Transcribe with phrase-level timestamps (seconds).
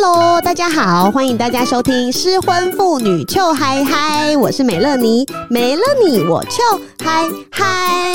[0.00, 3.24] Hello，大家好，欢迎大家收听《失婚妇女》。
[3.26, 8.14] 臭嗨嗨，我是美乐妮，没了你我臭嗨嗨。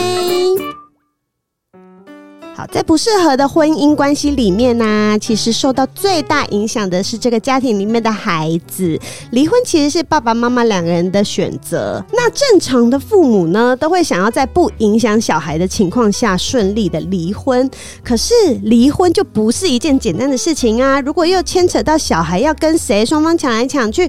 [2.56, 9.00] 好，在不适合的婚姻关系里面呢、其实受到最大影响的是这个家庭里面的孩子。
[9.32, 12.04] 离婚其实是爸爸妈妈两个人的选择。
[12.12, 17.68] 那正常的父母呢，都会想要在不影响小孩的情况下顺利的离婚。
[18.04, 21.02] 可是离婚就不是一件简单的事情啊！
[21.02, 24.08] 如果又牵扯到小孩要跟谁，双方抢来抢去。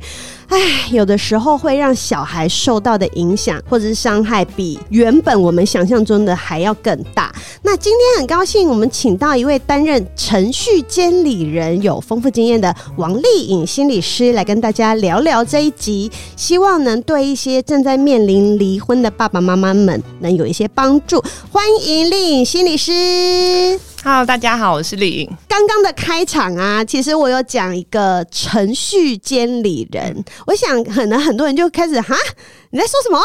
[0.55, 0.60] 唉，
[0.92, 7.34] 有的时候会让小孩受到的影响或者是伤害，比原本我们想象中的还要更大。
[7.62, 21.20] 那今天很高兴，我们请到一位担任程序监理人、有丰富经验的王丽颖心理师来跟大家聊聊这一集，希望能对一些正在面临离婚的爸爸妈妈们能有一些帮助。
[21.50, 23.80] 欢迎丽颖心理师。
[24.06, 25.36] Hello，大家好，我是丽颖。
[25.48, 32.14] 刚刚的开场啊，其实我有讲一个程序监理人，我想可能很多人就开始哈。
[32.69, 33.19] 你在说什么？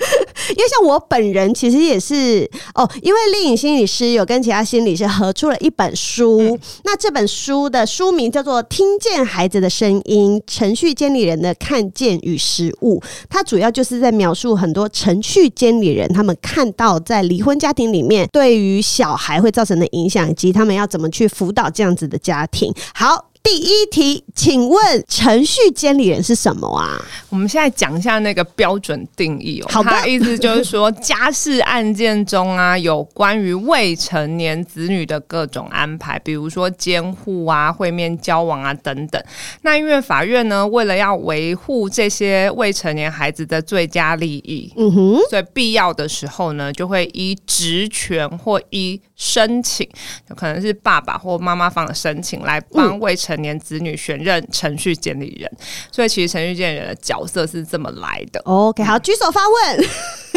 [0.50, 22.72] 因为像我本人其实也是哦，因为丽颖心理师有跟其他心理师合出了一本书，嗯、那这本书的书名叫做《听见孩子的声音：程序监理人的看见与实务》，它主要就是在描述很多程序监理人他们看到在离婚家庭里面对于小孩会造成的影响，以及他们要怎么去辅导这样子的家庭。
[22.94, 23.30] 好。
[23.46, 27.00] 第一题，请问程序监理人是什么啊？
[27.28, 29.68] 我们现在讲一下那个标准定义哦。
[29.70, 39.22] 好的，意思就是说，家事案件中啊， 有关于未成年子女的各种安排，比如说监护啊、会面交往啊等等。
[39.62, 49.88] 那因为法院呢，为了要维护这些未成年孩子的最佳利益，嗯哼，所以必要的时候呢，就会依职权或依申请，
[50.30, 55.50] 有可能是爸爸或妈妈方的申请来帮未成年子女选任程序监理人，
[55.90, 58.40] 所以其实程序监理人的角色是这么来的。
[58.44, 59.86] OK，好，举手发问。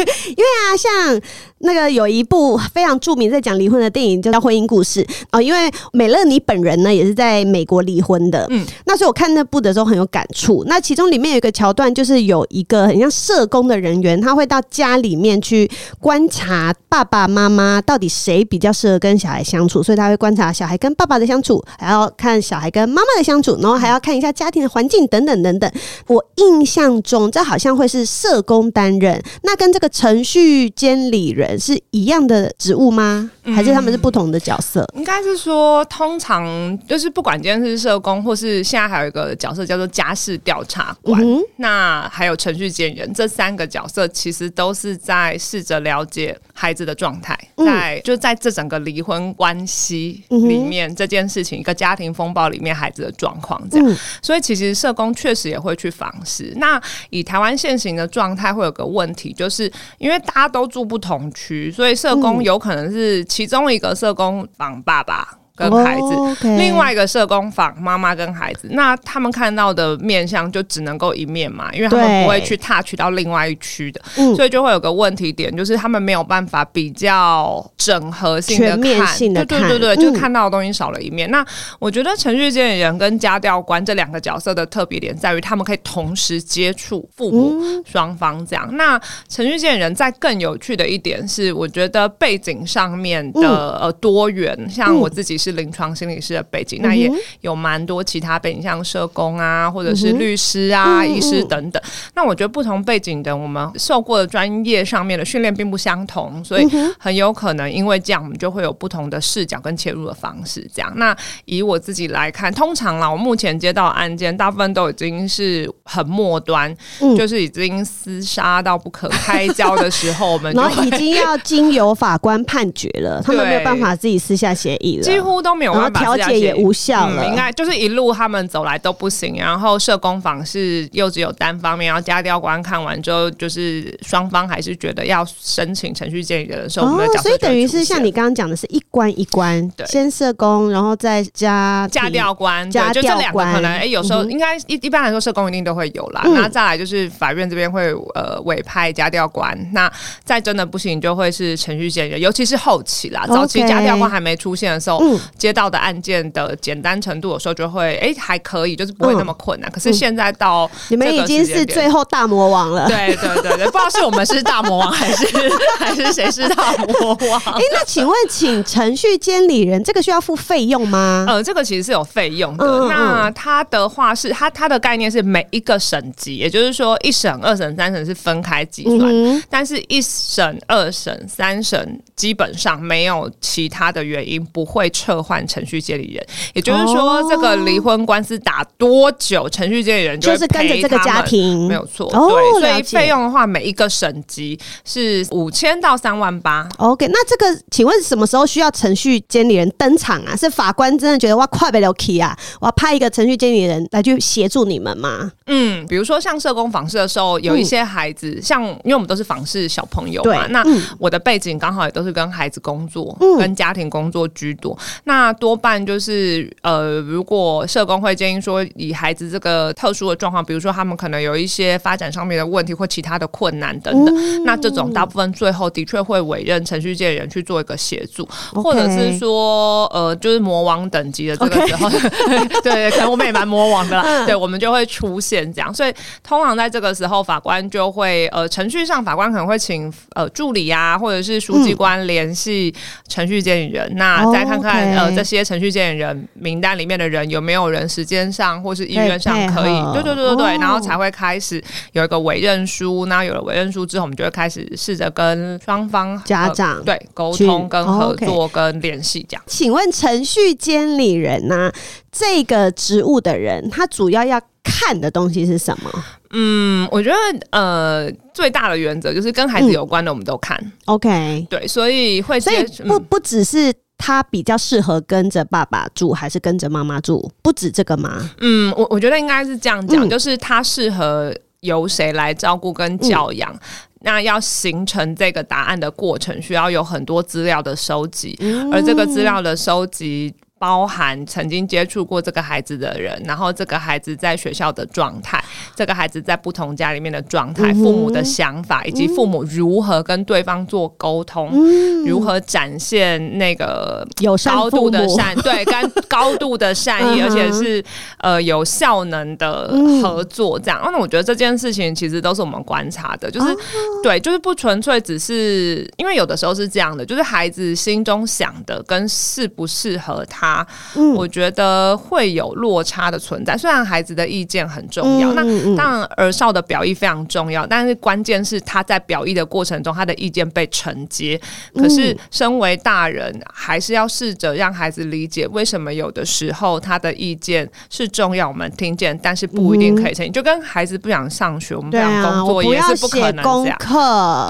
[0.00, 1.20] 因为啊，像
[1.58, 5.42] 那个有一部非常著名在讲离婚的电影，叫《婚姻故事》哦。
[5.42, 8.46] 因为美乐妮本人呢，也是在美国离婚的。
[8.48, 10.64] 嗯，那所以我看那部的时候很有感触。
[10.66, 25.70] 那其中里面有一个桥段，就是有一个很像社工的人员，他会到家里面去观察爸爸妈妈到底谁比较适合跟小孩相处，所以他会观察小孩跟爸爸的相处，还要看小孩跟妈妈的相处，然后还要看一下家庭的环境等等等等。
[26.08, 29.88] 我印象中，这好像会是社工担任，那跟这个。
[30.00, 33.30] 程序监理人是一样的职务吗？
[33.54, 34.80] 还是他们是不同的角色？
[34.94, 53.86] 嗯、应该是说，通常就是不管今天是社工，或是现在还有一个角色叫做家事调查官，嗯、那还有程序监理人，这三个角色其实都是在试着了解孩子的状态，在、嗯、就在这整个离婚关系里面、嗯、这件事情，一个家庭风暴里面孩子的状况这样。
[53.86, 56.52] 嗯、所以其实社工确实也会去访视。
[56.56, 56.80] 那
[57.10, 63.24] 以台湾现行的状态，会有个问题，就是因为大家都住不同区，所以社工有可能是。
[63.24, 65.39] 其中一个社工绑爸爸。
[65.60, 66.58] 跟孩子，oh.
[66.58, 74.00] 另外一个社工坊妈妈跟孩子，那他们看到的面相就只能够一面嘛，因为他们不会去 touch 到另外一区的，
[74.34, 81.28] 所以就会有个问题点，就是他们没有办法比较整合性的面性的看，对对对对，就看到的东西少了一面。
[81.28, 81.46] 嗯、那
[81.78, 88.66] 我觉得程序监理人跟家教官这两个角色的特别点在于，他们可以同时接触父母双方这样。
[88.70, 88.98] 嗯、那
[89.28, 95.49] 程序监理人在更有趣的一点是，我觉得背景上面的呃多元，嗯、像我自己是。
[95.52, 97.10] 临床心理师的背景，那也
[97.40, 101.82] 有蛮多其他背景，像社工啊，或者是律师啊、医师等等。
[102.14, 106.68] 那我觉得不同背景的，我们受过的专业上面的训练并不相同，所以
[106.98, 110.68] 很有可能因为这样，我们就会有不同的视角跟切入的方式。
[110.74, 111.16] 这样，那
[111.46, 116.72] 以我自己来看，通常啦，我目前接到的案件，大部分都已经是很末端，
[117.16, 125.39] 就是已经厮杀到不可开交的时候，我们就 然后已经要经由法官判决了，他们没有办法自己私下协议了， 几乎。
[125.40, 129.36] 乎都没有办法调解也无效了，嗯、应该就是一路他们走来都不行。
[129.36, 146.22] 然后社工访是又只有单方面，然后家调官看完之后，就是双方还是觉得要申请程序建议人的时候，哦，所以等于是像你刚刚讲的是一关一关，对，先社工，然后再加家调官，家调官，就这两个可能哎，有时候应该一一般来说社工一定都会有啦。
[146.24, 149.90] 那、嗯、再来就是法院这边会呃委派家调官，那
[150.24, 159.70] 再真的不行就会是程序建议，尤其是后期啦，早期家调官还没出现的时候，嗯、接到的案件的简单程度有时候就会哎还可以，就是不会那么困难。
[159.70, 165.26] 嗯、可是现在到你们已经是最后大魔王了，对对对对，不知道是我们是大魔王还是
[165.78, 167.40] 还是谁是大魔王？
[167.54, 171.26] 哎，那请问请程序监理人这个需要付费用吗？
[171.28, 172.66] 呃，这个其实是有费用的。
[172.66, 186.26] 嗯、那它的话是它它的概念是每一个省级，也就是说一审、二审、三审是分开计算，嗯、但是一审、二审、三审基本上没有其他的原因不会撤换程序监理人。
[186.52, 192.10] 也就是说，这个离婚官司打多久，程序监理人就，就是跟着这个家庭没有错。
[192.12, 196.68] 哦、对，所以费用的话，每一个省级是五千到三万八。
[196.76, 200.36] OK，那这个请问什么时候需要程序监理人登场啊？
[200.36, 202.36] 是法官真的觉得哇快不了 key 啊？
[202.60, 205.32] 我要派一个程序监理人来去协助你们吗？
[205.46, 210.62] 嗯，比如说像社工访视的时候，有一些孩子，嗯、像因为我们都是访视小朋友嘛，那
[210.98, 214.76] 我的背景刚好也都是跟孩子工作，嗯、跟家庭工作居多。
[215.04, 228.28] 那多半就是呃，如果社工会建议说，以孩子这个特殊的状况，比如说他们可能有一些发展上面的问题或其他的困难等等，嗯、那这种大部分最后的确会委任程序监理人去做一个协助。
[228.54, 231.88] 或者是说呃，就是魔王等级的这个时候
[232.62, 235.92] 对，可能我们也蛮魔王的啦，嗯、 对，我们就会出现这样，所以
[236.22, 242.74] 通常在这个时候，法官就会呃，程序上法官可能会请呃助理啊，或者是书记官联系
[243.08, 244.98] 程序监理人，嗯、那再看看 Okay.
[244.98, 251.62] 呃这些程序监理人名单里面的人有没有人时间上或是意愿上可以，对对对对对，哦、然后才会开始
[251.92, 259.42] 有一个委任书，那有了委任书之后，我们就会开始试着跟双方家长、呃、对沟通、跟合作、跟联系这样。
[259.46, 261.74] 请问程序监理人呢、啊？
[262.12, 265.90] 这个职务的人，他主要要看的东西是什么？
[266.30, 267.16] 嗯，我觉得
[267.50, 270.56] 呃，最大的原则就是跟孩子有关的，我们都看。
[270.62, 278.30] 嗯、OK，对，所以会所以不不只是他比较适合跟着爸爸住，还是跟着妈妈住，不止这个吗？
[278.40, 283.52] 嗯，我我觉得应该是这样讲，嗯、就是他适合由谁来照顾跟教养。
[283.52, 283.60] 嗯
[284.02, 290.34] 那要形成这个答案的过程，需要有很多资料的收集，嗯、而这个资料的收集。
[290.60, 295.42] 包含曾经接触过这个孩子的人，然后这个孩子在学校的状态，
[295.74, 307.82] 这个孩子在不同家里面的状态，嗯、父母的想法，以及父母如何跟对方做沟通，嗯、如何展现那个有高度的善，对，跟高度的善意， 而且是
[308.18, 309.70] 呃有效能的
[310.02, 310.78] 合作，这样。
[310.84, 313.56] 那、嗯、我觉得这件事情其实都是我们观察的，就是、哦、
[314.02, 320.49] 对，就是不纯粹只是因为有的时候是这样的，就是孩子心中想的跟适不适合他。
[320.94, 323.56] 嗯，我觉得会有落差的存在。
[323.56, 325.42] 虽然孩子的意见很重要，那
[325.76, 331.40] 当然儿少的表意非常重要，但是关键是他在表意的过程中，他的意见被承接。
[331.74, 340.26] 可是身为大人，还是要试着让孩子理解，为什么有的时候他的意见是重要，我们听见，但是不一定可以成。
[340.26, 343.78] 嗯、就跟孩子不想上学，我们不想工作，也是不可能这样。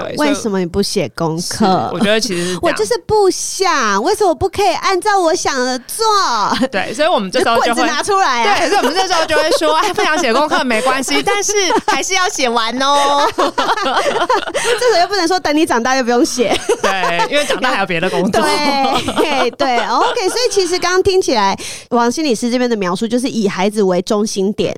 [0.00, 1.90] 对，为什么你不写功课？
[1.92, 5.80] 我觉得其实是 我就是不想，为什么不可以按照我想的？
[5.96, 8.58] 做对，所以我们这时候就会拿出来、啊。
[8.58, 11.52] 对，所以我们这时候就会说，哎，不想写功课没关系， 但是
[11.86, 13.28] 还是要写完哦。
[13.36, 16.58] 这时候又不能说等你长大就不用写，
[16.90, 18.42] 对，因为长大还有别的工作。
[18.42, 20.28] 对对，OK。
[20.28, 24.72] 所以其实刚刚听起来，王心理师这边的描述就是以孩子为中心点，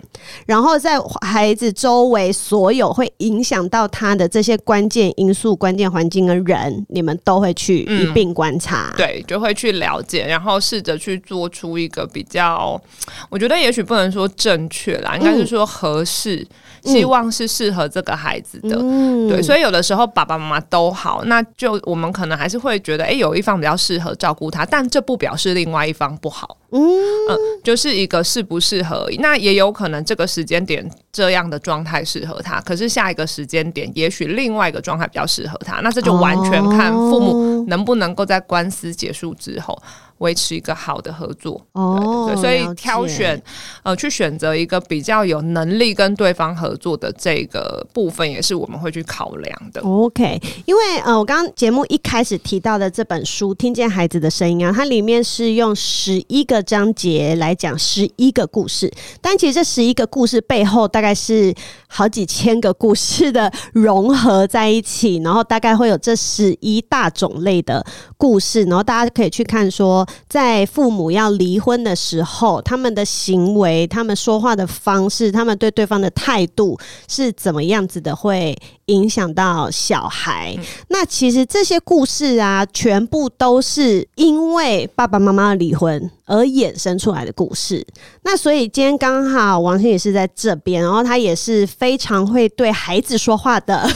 [0.47, 10.93] 然后在孩子周围所有会影响到他的这些关键因素、关键环境跟人，你们都会去一并观察、嗯，对，就会去了解，然后试着。
[11.03, 12.81] 去做出一个比较，
[13.29, 16.47] 我觉得也许不能说正确啦，应该是说合适，嗯、
[16.83, 18.77] 希望是适合这个孩子的。
[18.81, 26.57] 嗯、对，所以有的时候爸爸妈妈都好，那就我们可能还是会觉得，哎、欸，有一方比较适合照顾他，但这不表示另外一方不好。
[26.71, 39.81] 嗯，嗯，就是一个适不适合，那也有可能这个时间点这样的状态适合他，可是下一个时间点，也许另外一个状态比较适合他，那这就完全看父母能不能够在官司结束之后。
[40.23, 41.61] 维持一个好的合作。
[41.73, 43.41] 哦，对，所以挑选
[43.83, 49.81] 呃，去选择一个比较有能力跟对方合作的这个部分，也是我们会去考量的。
[49.83, 61.53] OK，因为呃，我刚刚节目一开始提到的这本书《听见孩子的声音》啊，它里面是用十一个章节来讲十一个故事，但其实这十一个故事背后大概是
[61.89, 67.85] 好几千个故事的融合在一起，然后大概会有这十一大种类的
[68.17, 76.79] 故事，然后大家可以去看说，在父母要离婚的时候，他们的行为、他们说话的方式、他们对对方的态度
[77.09, 80.55] 是怎么样子的，会影响到小孩。
[80.59, 80.65] 嗯。
[80.89, 87.87] 那其实这些故事啊，全部都是因为爸爸妈妈离婚而衍生出来的故事。
[88.23, 93.89] 那所以今天刚好王心也是在这边，然后他也是非常会对孩子说话的。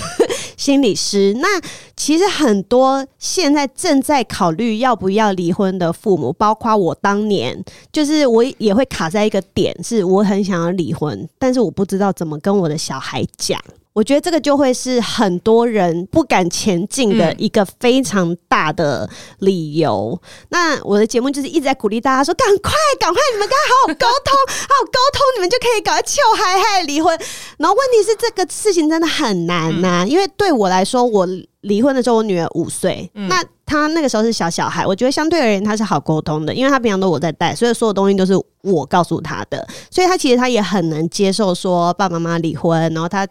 [0.56, 1.60] 心理师，那
[1.96, 13.60] 其实很多现在正在考虑要不要离婚的父母，包括我当年，就是我也会卡在一个点，是我很想要离婚，但是我不知道怎么跟我的小孩讲。
[13.96, 20.20] 我觉得这个就会是很多人不敢前进的一个非常大的理由。
[20.22, 27.18] 嗯、那我的节目就是一直在鼓励大家说：赶快，赶快，你们跟他好好沟通，好好沟通，你们就可以搞个秋嗨嗨离婚。
[27.56, 31.26] 然后问题是，这个事情真的很难呐、啊，嗯、因为对我来说，我
[31.62, 38.32] 离婚的时候，我女儿五岁，嗯、那她那个时候是小小孩，我觉得相对而言她是好沟通的，因为她平常都我在带，所以所有东西都是
[38.62, 43.26] 我告诉她的，所以她其实她也很能接受说爸爸妈妈离婚，然后她。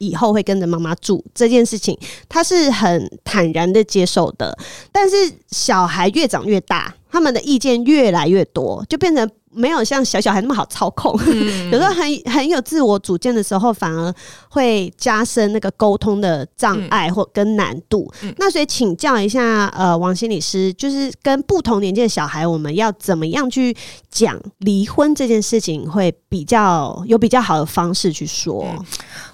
[0.00, 4.56] 以后会跟着妈妈住这件事情，她是很坦然的接受的。
[4.92, 5.16] 但是
[5.50, 9.28] 小孩越长越大，他们的意见越来越多，就变成。
[9.50, 14.12] 没有像小小孩那么好操控，嗯、 有时候很很有自我主见的时候，反而
[14.48, 18.12] 会加深那个沟通的障碍或跟难度。
[18.22, 23.76] 嗯、那所以请教一下，呃，王心理师，就是跟不同年纪的小孩，我们要怎么样去
[24.10, 28.66] 讲离婚这件事情，会比较有比较好的方式去说？
[28.70, 28.84] 嗯、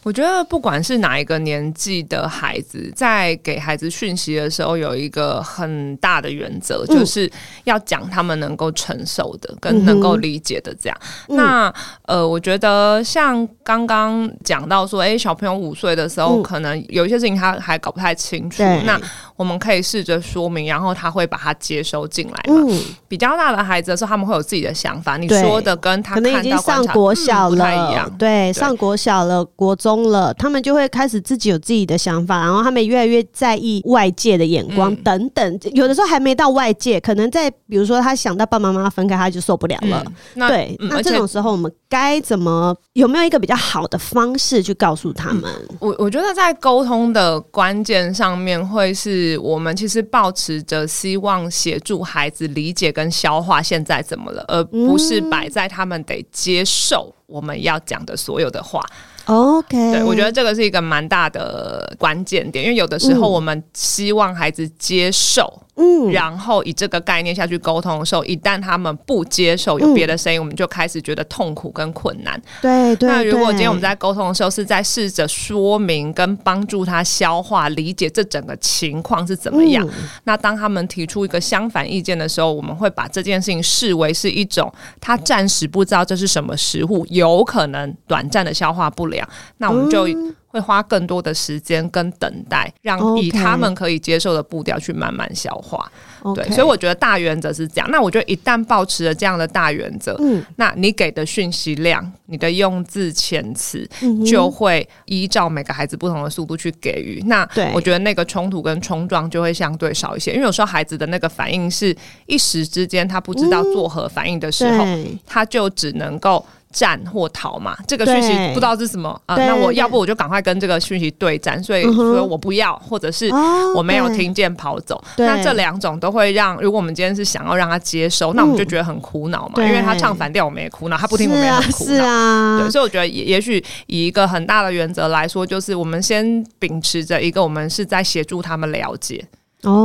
[0.02, 7.30] 我觉得不管是哪一个年纪的孩子，在给孩子讯息的时候，有一个很大的原则，嗯、就是
[7.64, 10.14] 要讲他们能够承受的，跟能够。
[10.24, 10.96] 理解的这样，
[11.28, 11.74] 那
[12.06, 18.62] 呃，我觉得像刚刚讲到说，哎、欸，小朋友五岁的时候，可能有一些事情他还搞不太清楚。
[18.62, 18.98] 嗯、那
[19.36, 22.64] 我们可以试着说明，然后他会把它接收进来嘛。
[22.66, 25.18] 嗯、比较大的孩子的时候，他们会有自己的想法。
[25.18, 28.10] 你说的跟他可能已经上国小了，嗯、一样。
[28.16, 35.54] 对，上国小了，国中了，他们就会开始自己有自己的想法，然后他们越来越在意外界的眼光等等。
[35.54, 39.93] 嗯、有的时候还没到外界，可能在比如说他想到爸爸妈妈分开，他就受不了了。
[40.06, 42.74] 嗯那对，嗯、那这种时候我们该怎么？
[42.94, 45.44] 有没有一个比较好的方式去告诉他们？
[45.70, 58.80] 嗯、我我觉得在沟通的关键上面，会是我们其实抱持着希望协助孩子理解跟消化现在怎么了，而不是摆在他们得接受我们要讲的所有的话。
[59.26, 65.62] OK，对，我觉得这个是一个蛮大的关键点，因为有的时候我们希望孩子接受。
[65.76, 72.40] 嗯，然后以这个概念下去沟通的时候，一旦他们不接受有别的声音，嗯、我们就开始觉得痛苦跟困难。
[72.62, 73.08] 对对。
[73.08, 89.28] 对，那如果今天我们在沟通的时候是在试着说明跟帮助他消化理解这整个情况是怎么样，嗯、那当他们提出一个相反意见的时候，我们会把这件事情视为是一种他暂时不知道这是什么食物，有可能短暂的消化不良，
[89.58, 90.06] 那我们就。
[90.06, 95.90] 嗯会花更多的时间跟等待，让以他们可以接受的步调去慢慢消化。
[96.32, 97.90] 对，所以我觉得大原则是这样。
[97.90, 103.86] 那我觉得一旦保持了这样的大原则，嗯，那你给的讯息量、你的用字遣词，
[104.24, 107.20] 就会依照每个孩子不同的速度去给予。
[107.24, 111.94] 嗯、那我觉得那个冲突跟冲撞就会相对少一些，因为有时候孩子的那个反应是
[112.26, 116.46] 一时之间他不知道作何反应的时候，嗯、他就只能够。
[116.74, 119.36] 战或逃嘛，这个讯息不知道是什么啊？
[119.36, 123.30] 那我要不我就赶快跟这个讯息对战，所以说我不要，或者是
[123.76, 125.02] 我没有听见跑走。
[125.16, 131.90] 那这两种都会让，如果我们今天是想要让他接收，那我们就觉得很苦恼嘛，因为他唱反调，我们也苦恼；他不听，我们也很苦恼。
[131.90, 139.24] 是啊，对，所以我觉得也也许以一个很大的原则来说，就是我们先秉持着一个，我们是在协助他们了解。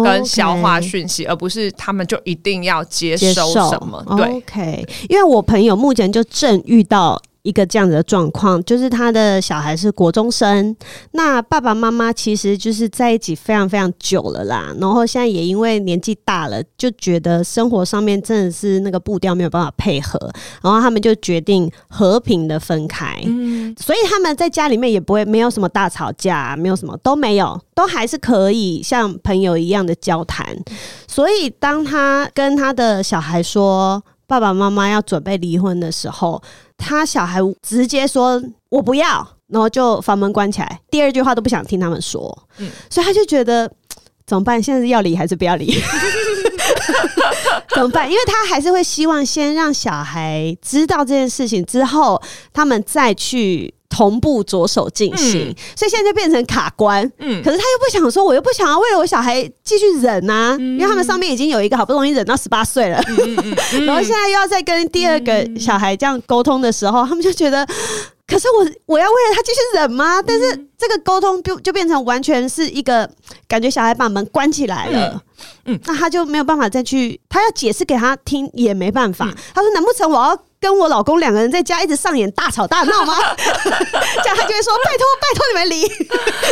[0.03, 1.33] 跟消化讯息，oh.
[1.33, 4.03] 而不是他们就一定要接收什么。
[4.17, 7.21] 对，OK，因为我朋友目前就正遇到。
[7.41, 10.75] 一个这样子的状况，就是他的小孩是国中生，
[11.11, 20.19] 那爸爸妈妈其实就是在一起非常非常久了啦，然后现在也因为年纪大了，就觉得生活上面真的是那个步调没有办法配合，
[20.61, 23.17] 然后他们就决定和平的分开。
[23.25, 30.45] 嗯所以他们在家里面也不会没有什么大吵架，没有什么都没有，都还是可以像朋友一样的交谈。
[31.07, 36.41] 所以当他跟他的小孩说爸爸妈妈要准备离婚的时候，
[36.77, 42.47] 他小孩直接说我不要，然后就房门关起来，第二句话都不想听他们说。
[42.57, 43.71] 嗯，所以他就觉得
[44.25, 44.61] 怎么办？
[44.61, 45.73] 现在是要离还是不要离？
[47.75, 48.09] 怎么办？
[48.09, 52.21] 因为他还是会希望先让小孩知道这件事情之后，
[52.53, 55.49] 他们再去同步着手进行。
[55.49, 57.03] 嗯、所以现在就变成卡关。
[57.19, 63.01] 嗯，可是他又不想说，我又不想要为了我小孩继续忍啊，嗯、因为他们上面已经有一个好不容易忍到十八岁了，
[63.85, 67.67] 然后现在又要再跟第二个小孩这样沟通的时候，他们就觉得。
[68.27, 70.21] 可是我我要为了他继续忍吗？
[70.21, 73.09] 但是这个沟通就就变成完全是一个
[73.47, 75.21] 感觉，小孩把门关起来了，
[75.65, 79.25] 嗯，嗯，那他就没有办法再去，他要解释给他听也没办法。
[79.25, 83.13] 嗯、他说：“难不成我要？”跟我老公两个人在家一直上演大吵大闹吗？
[83.39, 85.89] 这样他就会说：“拜托，拜托你们离。”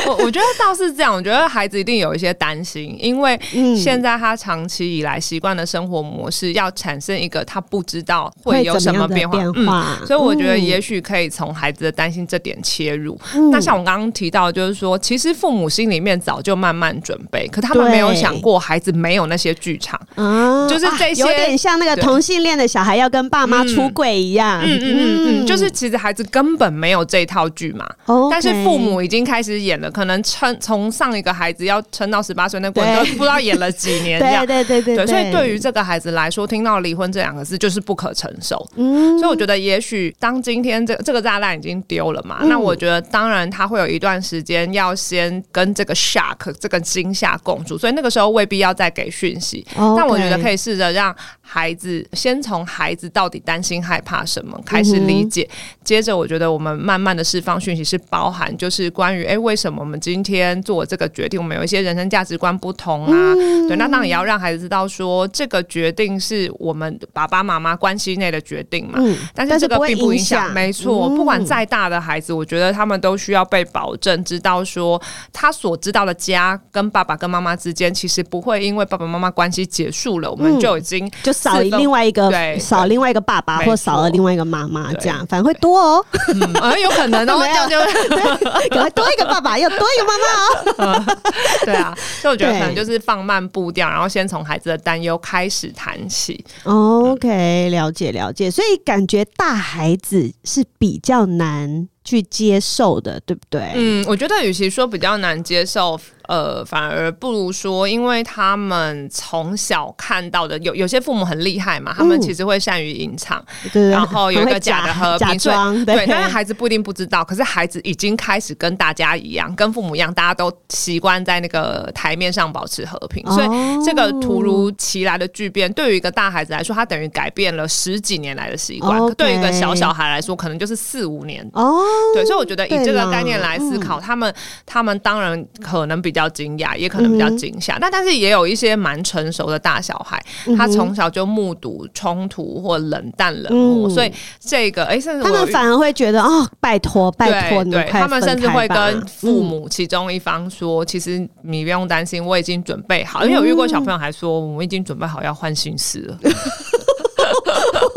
[0.07, 3.37] 我我觉得倒是这样，我觉得孩子一定有一些担心，因为
[3.75, 13.19] 现在他长期以来习惯的生活模式要产生一个他不知道会有什么变化，变化嗯、所以我觉得也许可以从孩子的担心这点切入。
[13.33, 23.91] 嗯、那像我刚刚提到，就是说，其实父母心里面早就慢慢准备，可他们没有想过孩子没有那些剧场，嗯，就是这些、啊、有点像那个同性恋的小孩要跟爸妈出。
[23.97, 53.77] 轨一样，嗯嗯嗯嗯，就是其实孩子根本没有这套剧嘛，Okay 但是父母已经开始演了，可能撑从上一个孩子要撑到十八岁那过程都不知道演了几年，对对对对对，所以对于这个孩子来说，听到离婚这两个字就是不可承受，嗯，所以我觉得也许当今天这这个炸弹已经丢了嘛，嗯、那我觉得当然他会有一段时间要先跟这个 shock 这个惊吓共处，所以那个时候未必要再给讯息，Okay 但我觉得可以试着让孩子先从孩子到底担心。
[53.87, 54.59] 害怕什么？
[54.65, 61.39] 开始理解，嗯、接着我觉得我们慢慢的释放讯息，是包含就是关于哎、欸，为什么我们今天做这个决定？
[61.39, 63.33] 我们有一些人生价值观不同啊。
[63.33, 68.95] 嗯、对，那当然也要让孩子知道说，这个决定是我们爸爸妈妈关系内的决定嘛。
[68.97, 75.01] 嗯、但是这个并不影响，没错，不管再大的孩子，我觉得他们都需要被保证，知道说
[75.33, 83.75] 他所知道的家跟爸爸跟妈妈之间，其实不会因为爸爸妈妈关系结束了，我们就已经就少另外一个对少另外一个爸爸或。
[83.77, 91.17] 少了另外一个妈妈，这样反而会多哦，嗯，有可能哦， 这样就 会可能多一个爸爸，又多一个妈妈哦，
[91.63, 96.43] 对啊，所以我觉得可能就是放慢步调，然后先从孩子的担忧开始谈起。
[96.63, 103.73] OK，了解了解，所以感觉大孩子是比较难去接受的，对不对？
[103.75, 105.99] 嗯，我觉得与其说比较难接受。
[106.27, 115.37] 呃，反而不如说，因为他们从小看到的有有些父母很厉害嘛，他们其实会善于隐藏，嗯、然后有一个 假的和平，
[115.85, 123.47] 对，但是孩子不一定不知道，可是孩子已经开始跟大家一样，跟父母一样，大家都习惯在那个台面上保持和平，所以
[123.85, 131.49] 这个突如其来的巨变，对于一个大孩子来说，他等于改变了十几年来的习惯；Okay 对于一个小小孩来说，可能就是四五年。
[131.53, 131.81] 哦，
[132.13, 134.33] 对，所以我觉得以这个概念来思考，他们
[134.65, 136.16] 他们当然可能比。
[136.17, 156.17] 比较惊讶，也可能比较惊吓，那、嗯、但是也有一些蛮成熟的大小孩，嗯、他从小就目睹冲突或冷淡冷漠，嗯、所以这个哎，甚至他们反而会觉得哦，拜托拜托对，他们甚至会跟父母其中一方说，嗯、其实你不用担心，我已经准备好，因为有遇过小朋友还说，我们已经准备好要换姓氏了。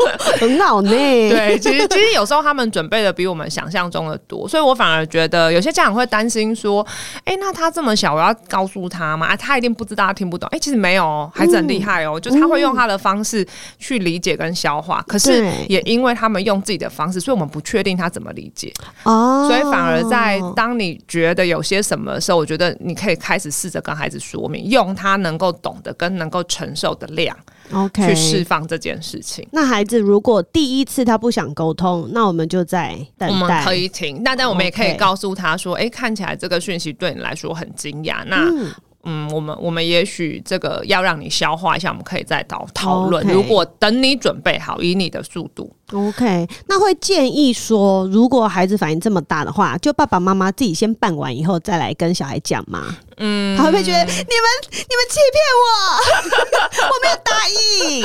[0.39, 6.85] 很好呢，对，其实其实有时候他们准备的比我们想象中的多，所以我反而觉得有些家长会担心说，
[7.25, 9.27] 哎、欸，那他这么小，我要告诉他吗？
[9.27, 10.47] 啊他一定不知道，他听不懂。
[10.51, 13.45] 哎、欸，其实没有，孩子很厉害哦，嗯、就是他会用他的方式
[13.77, 15.03] 去理解跟消化。
[15.07, 18.71] 可是也因为他们用自己的方式，所以我们不确定他怎么理解
[19.03, 19.47] 哦。
[19.49, 27.35] 所以反而在当你觉得有些什么的时候，我觉得你可以开始试着跟孩子说明，用他能够懂得跟能够承受的量。
[27.73, 29.47] OK，去释放这件事情。
[29.51, 33.33] 那孩子如果第一次他不想沟通，那我们就在等待。
[33.33, 38.37] 我们可以停，但但我们也可以告诉他说：“哎看起来这个讯息对你来说很惊讶。”那。
[38.37, 38.71] 嗯
[39.03, 43.25] 嗯，我们我们也许这个要让你消化一下，我们可以再讨讨论。
[43.25, 52.95] 如果等你准备好，以你的速度，OK，那会建议说，如果孩子反应这么大的话，就爸爸妈妈自己先办完以后再来跟小孩讲吗？
[53.23, 55.65] 嗯，他会不会觉得你们你们欺骗我？
[56.89, 58.03] 我没有答应。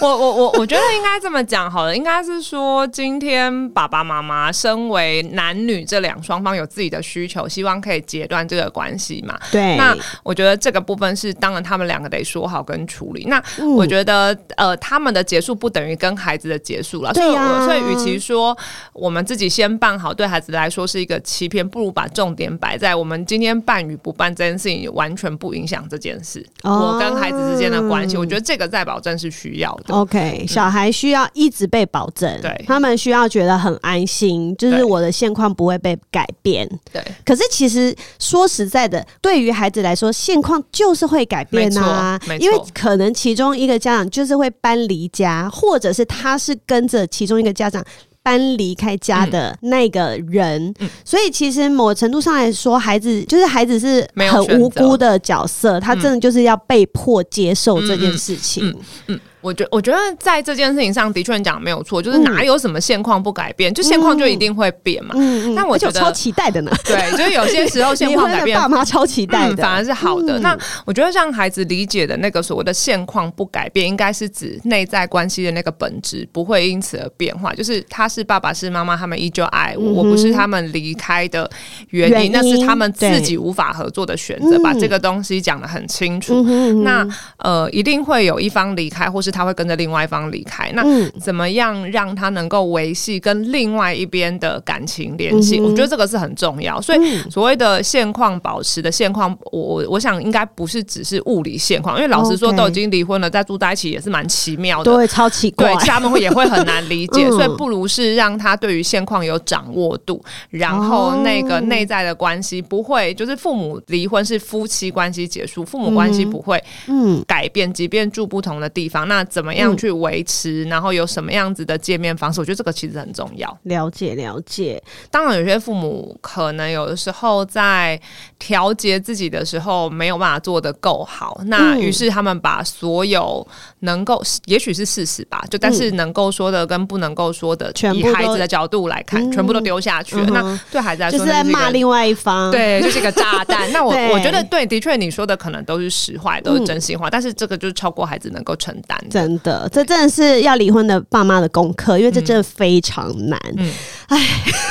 [0.00, 9.38] 我我我我觉得应该这么讲好了，应该是说今天爸爸妈妈身为男女这两双方有自己的需求，希望可以截断这个关系嘛。
[9.50, 9.76] 对。
[9.76, 13.26] 那我觉得这个部分是当然他们两个得说好跟处理。
[13.26, 13.42] 那
[13.76, 17.12] 我觉得、嗯、呃他们的结束不等于跟孩子的结束了。
[17.12, 17.64] 对啊。
[17.66, 18.56] 所以与其说
[18.92, 26.44] 我们自己先办好，对孩子来说是一个欺骗，不如把重点摆在我们今天办与不办这件事情，完全不影响这件事。
[26.62, 29.94] 哦、我跟孩子之间的关系，我觉得这个再保证是需要的。
[29.94, 36.68] OK，、嗯、小孩需要一直被保证，对，他们需要觉得很安心，就是我的现况不会被改变。
[36.92, 37.02] 对。
[37.24, 47.84] 可是其实说实在的，对于孩子来说，现况就是会改变啊，因为可能其中一个家长就是会搬离家，或者是他是跟着其中一个家长。
[48.22, 58.74] 搬离开家的那个人，所以其实某程度上来说，孩子就是孩子是很无辜的角色，他真的就是要被迫接受这件事情。
[59.08, 65.14] 嗯我觉我觉得在这件事情上的确你讲的没有错，就是哪有什么现况不改变，嗯、就现况就一定会变嘛。
[65.18, 65.54] 嗯嗯。
[65.54, 66.70] 但我觉得超期待的呢。
[66.84, 70.38] 对，就是有些时候现况改变，爸妈超期待的、嗯，反而是好的。
[70.38, 81.50] 嗯、那我觉得让孩子理解的那个所谓的现况不改变，应该是指内在关系的那个本质不会因此而变化，就是他是爸爸是妈妈，他们依旧爱我，嗯、我不是他们离开的
[81.90, 84.52] 原因，原因那是他们自己无法合作的选择。
[84.62, 86.44] 把这个东西讲得很清楚。
[86.46, 87.04] 嗯、那
[87.38, 90.22] 呃，一定会有一方离开，或是他会跟着另外一方。
[90.32, 90.82] 离开，那
[91.18, 95.58] 怎么样让他能够维系跟另外一边的感情联系？
[95.58, 96.80] 嗯、我觉得这个是很重要。
[96.80, 107.26] 所以所谓的现况保持的现况，我我我想应该不是只是物理现况，因为老实说，都已经离婚了，再住在一起也是蛮奇妙的，对，超奇怪，对，他们会也会很难理解。
[107.28, 117.22] 嗯、所以不如是让他对于现况有掌握度，然后那个内在的关系不会，就是父母离婚是夫妻关系结束，父母关系不会嗯。
[117.26, 119.90] 改变，即便住不同的地方，那怎么样去？
[119.92, 122.40] 维持，然后有什么样子的见面方式？
[122.40, 123.58] 我觉得这个其实很重要。
[123.64, 124.82] 了解了解。
[125.10, 128.00] 当然，有些父母可能有的时候在
[128.38, 133.46] 调节自己的时候没有办法做得够好，那于是他们把所有
[133.80, 140.26] 能够，也许是事实吧，就但是能够说的跟不能够说的，以孩子的角度来看，全部都丢下去了。
[140.26, 143.70] 那对孩子来说，就是在骂另外一方，对，就是一个炸弹。
[143.72, 148.98] 那我我觉得，对，的确你说的可能都是实话，都是真心话，但是这个就是超过孩子能够承担。
[149.12, 149.84] 真的，这。
[149.84, 153.38] 真的是要离婚的爸妈的功课，因为这真的非常难。
[153.58, 153.70] 嗯，
[154.08, 154.18] 哎，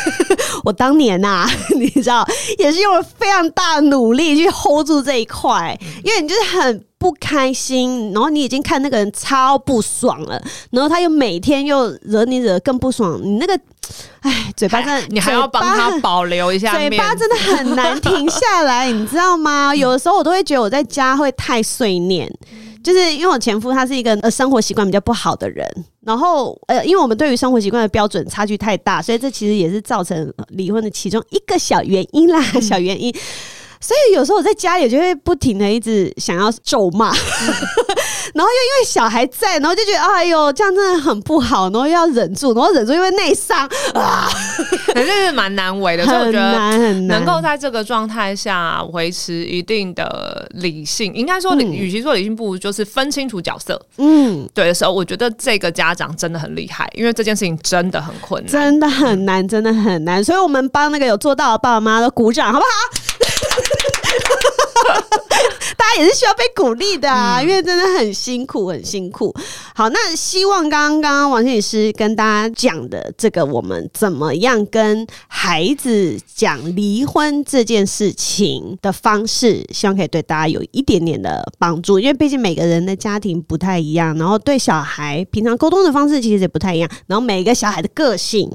[0.65, 2.25] 我当年呐、啊， 你知道，
[2.57, 13.53] 也是用了非常大的努力去 hold 住这一块，因为你就是很不开心，然后你已经看那个人超不爽了，然后他又每天又惹你惹更不爽，你那个，
[14.21, 19.73] 哎，嘴巴真的，你还要帮他保留一下，嘴巴真的很难停下来，你知道吗？
[19.75, 22.31] 有的时候我都会觉得我在家会太碎念。
[22.83, 25.65] 就是因为我前夫他是一个呃生活习惯比较不好的人，
[26.05, 33.13] 然后呃因为我们对于生活习惯的标准差距太大，所以这其实也是造成离婚的其中一个小原因啦，小原因。
[33.83, 37.15] 所以有时候我在家里就会不停的一直想要咒骂，嗯、
[38.35, 44.29] 然后又因为小孩在，然后就觉得哎呦这样真的很不好，然后又要忍住，然后忍住因为内伤啊，
[44.95, 46.05] 反正是蛮难为的。
[46.05, 53.79] 所以我觉得能够在这个状态下维持一定的理性，应该说理，与其说理性，不如就是分清楚角色。
[53.97, 60.23] 嗯，对的时候，我觉得这个家长真的很厉害，因为这件事情真的很困难，真的很难，真的很难。
[60.23, 62.69] 所以我们帮那个有做到的爸爸妈妈都鼓掌，好不好？
[65.77, 69.33] 大家也是需要被鼓励的啊，嗯、因为真的很辛苦，很辛苦。
[69.75, 81.99] 好，那希望刚刚刚刚王心理师跟大家讲的这个，我们怎么样跟孩子讲离婚这件事情的方式，希望可以对大家有一点点的帮助。
[81.99, 88.51] 因为毕竟每个人的家庭不太一样，然后对小孩平常沟通的方式其实也不太一样，然后每一个小孩的个性。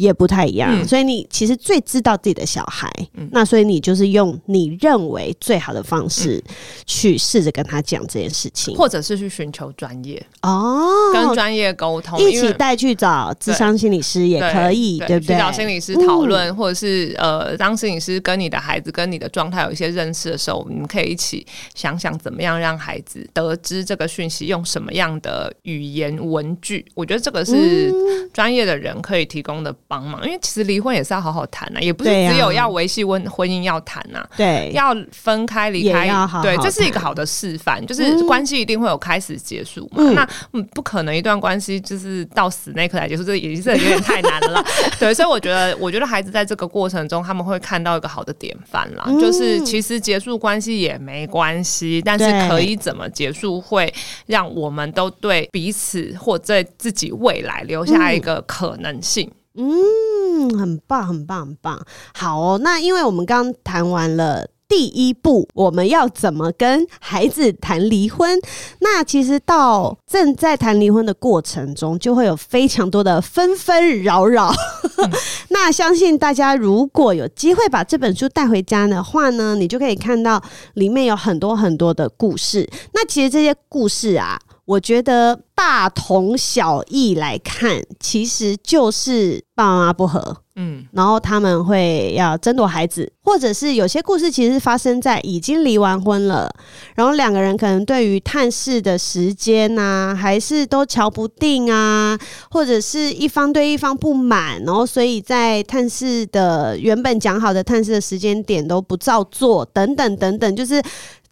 [0.00, 6.42] 也不太一样，嗯、所以你其实最知道自己的小孩，嗯、那所以你就是用你认为最好的方式
[6.86, 10.26] 去试着跟他讲这件事情，或者是去寻求专业。
[10.40, 15.36] 哦，跟专业沟通，一起带去找智商心理师也可以，对，不对？
[15.36, 27.92] 去找心理师讨论，嗯、或者是呃，当心理师跟你的孩子跟你的状态有一些认识的时候，你们可以一起想想怎么样让孩子得知这个讯息，用什么样的语言文句，我觉得这个是
[28.32, 29.76] 专业的人可以提供的。
[29.90, 44.64] 帮忙，因为其实离婚也是要好好谈呐、啊，也不是只有要维系婚婚姻要谈呐、啊，对，要分开离开，好好对，这是一个好的示范，就是关系一定会有开始结束嘛，嗯、那嗯不可能一段关系就是到死那一刻才结束，这已经是有点太难了，
[45.00, 53.92] 对，所以我觉得我觉得孩子在这个过程中他们会看到一个好的典范啦，嗯、就是其实结束关系也没关系，但是可以怎么结束会
[54.26, 59.28] 让我们都对彼此或在自己未来留下一个可能性。
[59.28, 61.80] 嗯，很棒，很棒，很棒。
[62.14, 68.40] 好哦，那因为我们刚谈完了第一步，我们要怎么跟孩子谈离婚？
[68.78, 74.54] 那其实到正在谈离婚的过程中，就会有非常多的纷纷扰扰。
[74.98, 75.10] 嗯、
[75.50, 80.40] 那相信大家如果有机会把这本书带回家的话呢，你就可以看到
[80.74, 82.68] 里面有很多很多的故事。
[82.94, 84.38] 那其实这些故事啊。
[84.70, 96.48] 我觉得大同小异来看，其实就是爸爸妈妈不和，嗯，然后他们会要争夺孩子，或者是有些故事其实是发生在已经离完婚了，
[96.94, 102.16] 然后两个人可能对于探视的时间啊，还是都瞧不定啊，
[102.52, 110.80] 或者是一方对一方不满，然后所以在探视的原本讲好的探视的时间点都不照做，等等等等，就是。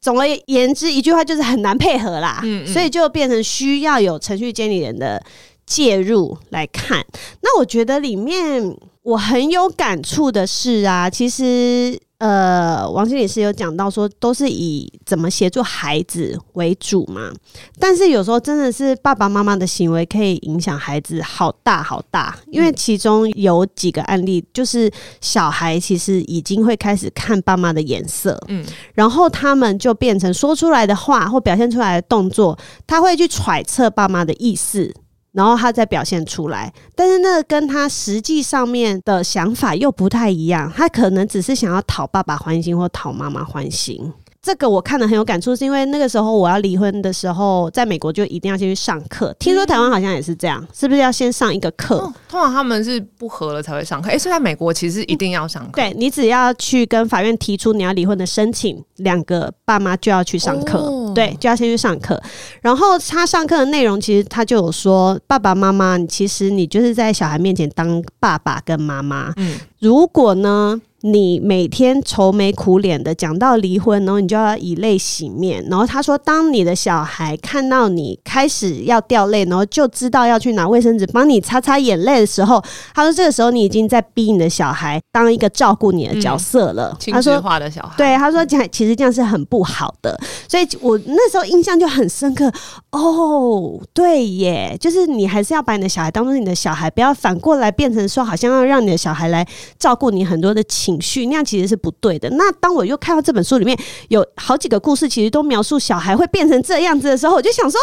[0.01, 5.23] 总而言之，一句话就是很难配合啦，嗯嗯，所以就变成需要有程序监理人的
[5.67, 7.05] 介入来看。
[7.43, 11.99] 那我觉得里面我很有感触的是啊，其实。
[12.19, 17.33] 呃，王心理师有讲到说，都是以怎么协助孩子为主嘛。
[17.79, 34.93] 但是有时候真的是爸爸妈妈的行为可以影响孩子好大好大，因为其中有几个案例，就是小孩其实已经会开始看爸妈的眼色，嗯，然后他们就变成说出来的话或表现出来的动作，他会去揣测爸妈的意思。
[35.39, 44.13] 然后他再表现出来，但是那跟他实际上面的想法又不太一样，他可能只是想要讨爸爸欢心或讨妈妈欢心。
[44.41, 49.35] 这个我看了很有感触，是因为那个时候我要离婚的时候，在美国就一定要先去上课。
[49.39, 51.97] 听说台湾好像也是这样，是不是要先上一个课？
[51.99, 54.09] 哦，通常他们是不合了才会上课。
[54.11, 55.73] 诶，所以在美国其实一定要上课。
[55.75, 60.79] 对，你只要去跟法院提出你要离婚的申请，两个爸妈就要去上课。
[60.79, 62.21] 哦，对，就要先去上课。
[62.61, 69.33] 然后他上课的内容其实他就有说，爸爸妈妈，其实你就是在小孩面前当爸爸跟妈妈。
[69.37, 70.81] 嗯，如果呢？
[71.03, 75.65] 你每天愁眉苦脸的讲到离婚，然后你就要以泪洗面。
[75.71, 82.61] 然后他说，当你的小孩看到你开始要掉泪，然后就知道要去拿卫生纸帮你擦擦眼泪的时候，
[82.93, 86.89] 他说这个时候你已经在逼你的小孩当一个照顾你的角色了。
[86.89, 90.19] 嗯、他说，亲子化的小孩，对，他说其实这样是很不好的。
[90.49, 92.51] 所以我那时候印象就很深刻。
[92.91, 99.47] 哦，对耶，就是你还是要把你的小孩当做你的小孩，不要反过来变成说好像要让你的小孩来
[99.79, 100.88] 照顾你很多的情。
[100.89, 102.31] 情绪那样其实是不对的。
[102.31, 107.79] 那当我又看到这本书里面有好几个故事，其实都描述小孩会变成这样子的时候，我就想说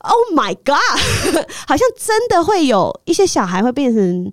[0.00, 4.32] ：“Oh my God！” 好像真的会有一些小孩会变成。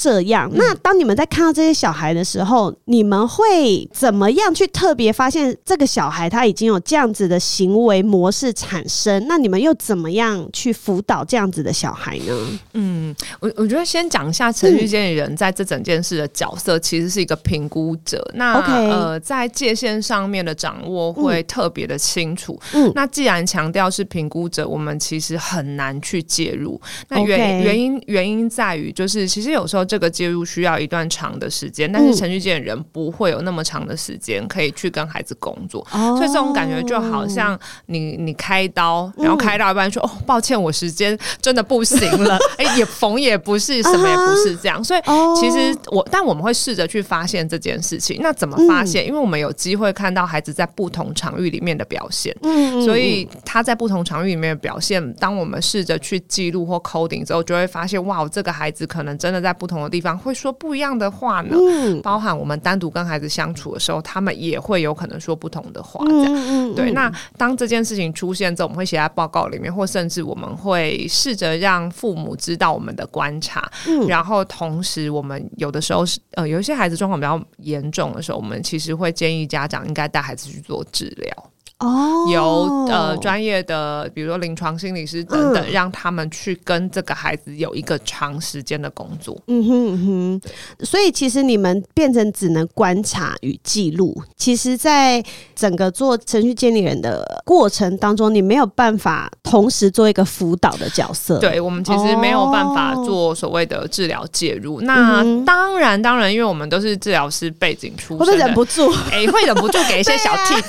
[0.00, 9.22] 这样，那当你们在看到这些小孩的时候，你们会怎么样去特别发现这个小孩他已经有这样子的行为模式产生？
[9.28, 12.58] 那你们又怎么样去辅导这样子的小孩呢？
[12.72, 18.26] 嗯，我我觉得先讲一下程序监理人在这整件事的角色，其实是一个评估者。
[18.32, 18.88] 那 Okay.
[18.88, 22.58] 呃，在界限上面的掌握会特别的清楚。
[22.72, 26.80] 嗯，那既然强调是评估者，我们其实很难去介入。
[27.10, 27.62] 那原 Okay.
[27.64, 29.89] 原因原因在于，就是其实有时候。
[29.90, 45.00] 这个介入需要一段长的时间，但是程序监理人不会有那么长的时间可以去跟孩子工作，哦、所以这种感觉就好像你你开刀，然后开到一半说、嗯、哦，抱歉，我时间真的不行了， 哎，也缝也不是，什么也不是这样，所以
[45.34, 48.20] 其实我，但我们会试着去发现这件事情。
[48.22, 49.04] 那怎么发现？
[49.04, 59.79] 嗯、因为我们有机会看到孩子在不同场域里面的表现，嗯、所以他在不同场域里面的表现，当我们试着去记录或 coding 之后，就会发现哇，这个孩子可能真的在不同。
[59.82, 66.04] 的地方会说不一样的话呢，嗯、包含我们单独跟孩子相处的时候，他们也会有可能说不同的话。
[66.04, 66.92] 这样，嗯嗯嗯、对。
[66.92, 73.70] 那当这件事情出现之后，我们会写在报告里面，或甚至我们会试着让父母知道我们的观察。
[73.86, 81.49] 嗯、然后同时，我们有的时候是呃，有一些孩子状况比较严重的时候，我们其实会建议家长应该带孩子去做治疗。
[81.80, 89.36] 哦，由呃专业的，比如说临床心理师等等，嗯、让他们去跟这个孩子有一个长时间的工作。
[89.46, 94.22] 嗯哼嗯哼，所以其实你们变成只能观察与记录。
[94.36, 95.22] 其实，在
[95.54, 101.38] 整个做程序监理人的过程当中，你没有办法同时做一个辅导的角色。
[101.38, 104.76] 对，我们其实没有办法做所谓的治疗介入。
[104.76, 110.64] 哦、那当然，当然，因为我们都是治疗师背景出身，会忍不住，哎、欸，会忍不住给一些小 tip，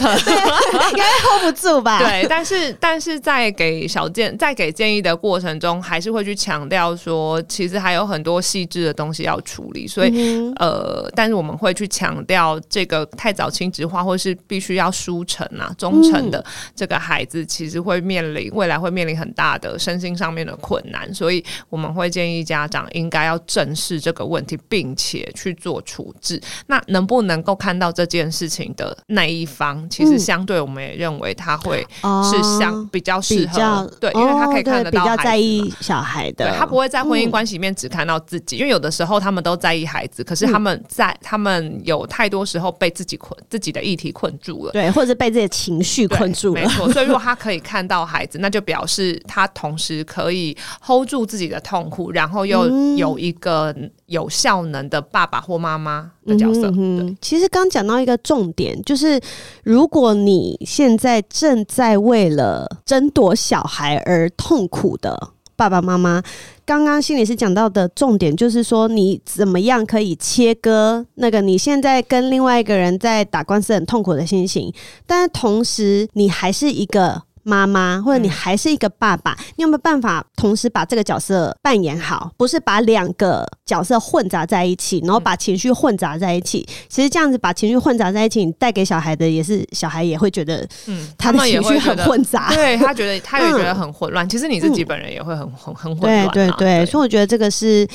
[1.02, 2.00] 该 hold 不住吧？
[2.00, 9.88] 对，但是，但是在给小建在给建议的过程中，还是会去强调说，其实还有很多细致的东西要处理。
[9.88, 16.44] 所以，嗯、呃，但是我们会去强调，这个太早亲职化，或是必须要书成啊、忠诚的
[16.76, 21.12] 这个孩子，其实会面临未来会面临很大的身心上面的困难。
[21.14, 26.42] 所以，我们会建议家长应该要正视这个问题，并且去做处置。
[26.68, 46.90] 那能不能够看到这件事情的那一方，其实相对我们也认为他会是相比较适合，哦、对，因为他可以看得到，比较在意小孩的，对，他不会在婚姻关系里面只看到自己，嗯、因为有的时候他们都在意孩子，可是他们在、嗯、他们有太多时候被自己困自己的议题困住了，对，或者是被自己的情绪困住了，没错。
[46.94, 53.76] 所以如果他可以看到孩子，那就表示他同时可以 hold 住自己的痛苦，然后又有一个
[54.12, 56.68] 有效能的爸爸或妈妈的角色。
[56.72, 59.20] 嗯嗯、其实刚讲到一个重点，就是
[59.64, 66.22] 如果你现在正在为了争夺小孩而痛苦的爸爸妈妈，
[66.66, 74.74] 刚刚心理师讲到的重点就是说，你怎么样可以切割那个你现在跟另外一个人在打官司很痛苦的心情，
[75.08, 77.24] 但是同时你还是一个。
[77.44, 82.32] 妈妈，或者你还是一个爸爸，嗯、你有没有办法同时把这个角色扮演好？
[82.38, 86.66] 不是把两个角色混杂在一起，然后把情绪混杂在一起。
[86.68, 94.26] 嗯、其实这样子把情绪混杂在一起，你带给小孩的也是小孩也会觉得，嗯，他的情绪很混杂，对他觉得他也觉得很混乱。
[94.26, 96.28] 嗯、其实你自己本人也会很很很混乱。
[96.30, 97.88] 对对对，所以我觉得这个是。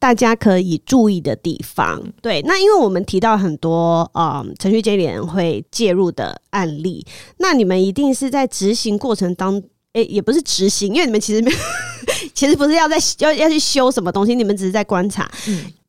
[0.00, 11.56] 大家可以注意的地方，对，那因为我们提到很多嗯程序接理人会介入的案例，那你们一定是在执行过程当，诶、也不是执行，因为你们其实没有，
[12.32, 15.30] 其实不是要在要要去修什么东西，你们只是在观察，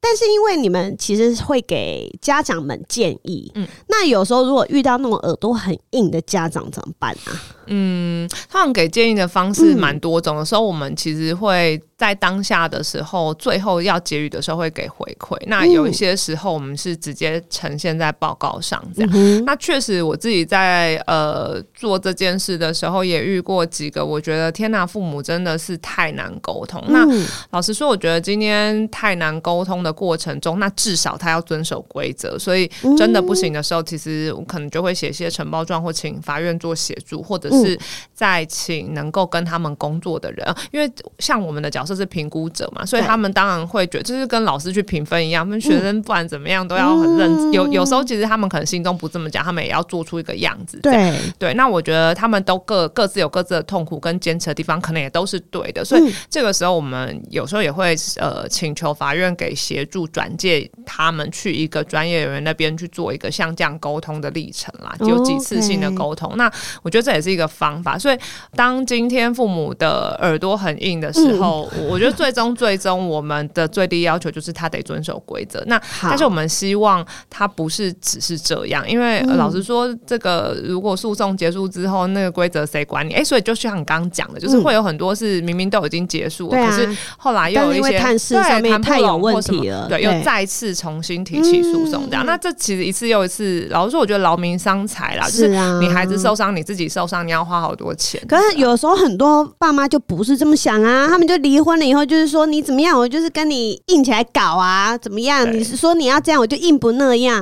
[0.02, 7.32] 但是因为你们其实会给家长们建议，嗯，那有时候如果遇到那种耳朵很硬的家长怎么办啊？
[7.68, 11.82] 嗯，他们给建议的方式蛮多种的时候，我们其实会。
[12.02, 15.38] 在当下的时候，最后要结语的时候会给回馈。
[15.46, 19.12] 那有一些时候，我们是直接呈现在报告上这样。
[19.14, 24.04] 嗯、那确实，我自己在呃做这件事的时候，也遇过几个。
[24.04, 26.84] 我觉得天哪，父母真的是太难沟通。
[26.88, 32.38] 嗯、那老实说，我觉得今天太难沟通的过程中，那至少他要遵守规则。
[32.40, 37.80] 所以真的不行的时候，其实我可能就会写一些承包状，或请法院做协助，或者是
[38.12, 40.56] 再请能够跟他们工作的人。
[40.72, 41.92] 因为像我们的角色。
[41.92, 47.52] 是评估者嘛，所以他们当然会觉得，就是跟老师去评分一样，他们学生不管怎么样都要很认真。
[47.52, 50.80] 有有时候其实他们可能心中不这么讲，他们也要做出一个样子。
[50.80, 55.84] 对对，那我觉得他们都各各自有各自的痛苦跟坚持的地方，可能也都是对的。
[55.84, 66.36] 所以这个时候我们有时候也会呃请求法院给协助转介他们去一个专业人员那边去做一个像这样沟通的历程啦，有几次性的沟通。
[66.38, 67.98] 那我觉得这也是一个方法。
[67.98, 68.18] 所以
[68.56, 75.64] 当今天父母的耳朵很硬的时候，我觉得最终最终我们的最低要求就是他得遵守规则。
[75.68, 83.14] 那但是我们希望他不是只是这样，因为、呃、老实说，这个如果诉讼结束之后，那个规则谁管你？
[83.14, 92.24] 哎、欸，所以就像你刚刚讲的，就是会有很多是明明都已经结束了，嗯、可是后来又有一些探视上面太有问题了，对，又再次重新提起诉讼这样。
[92.24, 95.28] 嗯、那这其实一次又一次，老实说，我觉得劳民伤财啦。
[95.28, 98.22] 是啊，就是你孩子受伤，你自己受伤，你要花好多钱。
[98.28, 101.72] 可是有时候很多爸妈就不是这么想啊，他们就离婚。
[101.80, 105.52] 了以后就是说你怎么样，我就是跟你硬起来搞啊，怎么样？
[105.52, 107.42] 你是说你要这样，我就硬不那样。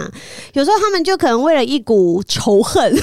[0.53, 2.95] 有时候他们就可能为了一股仇恨。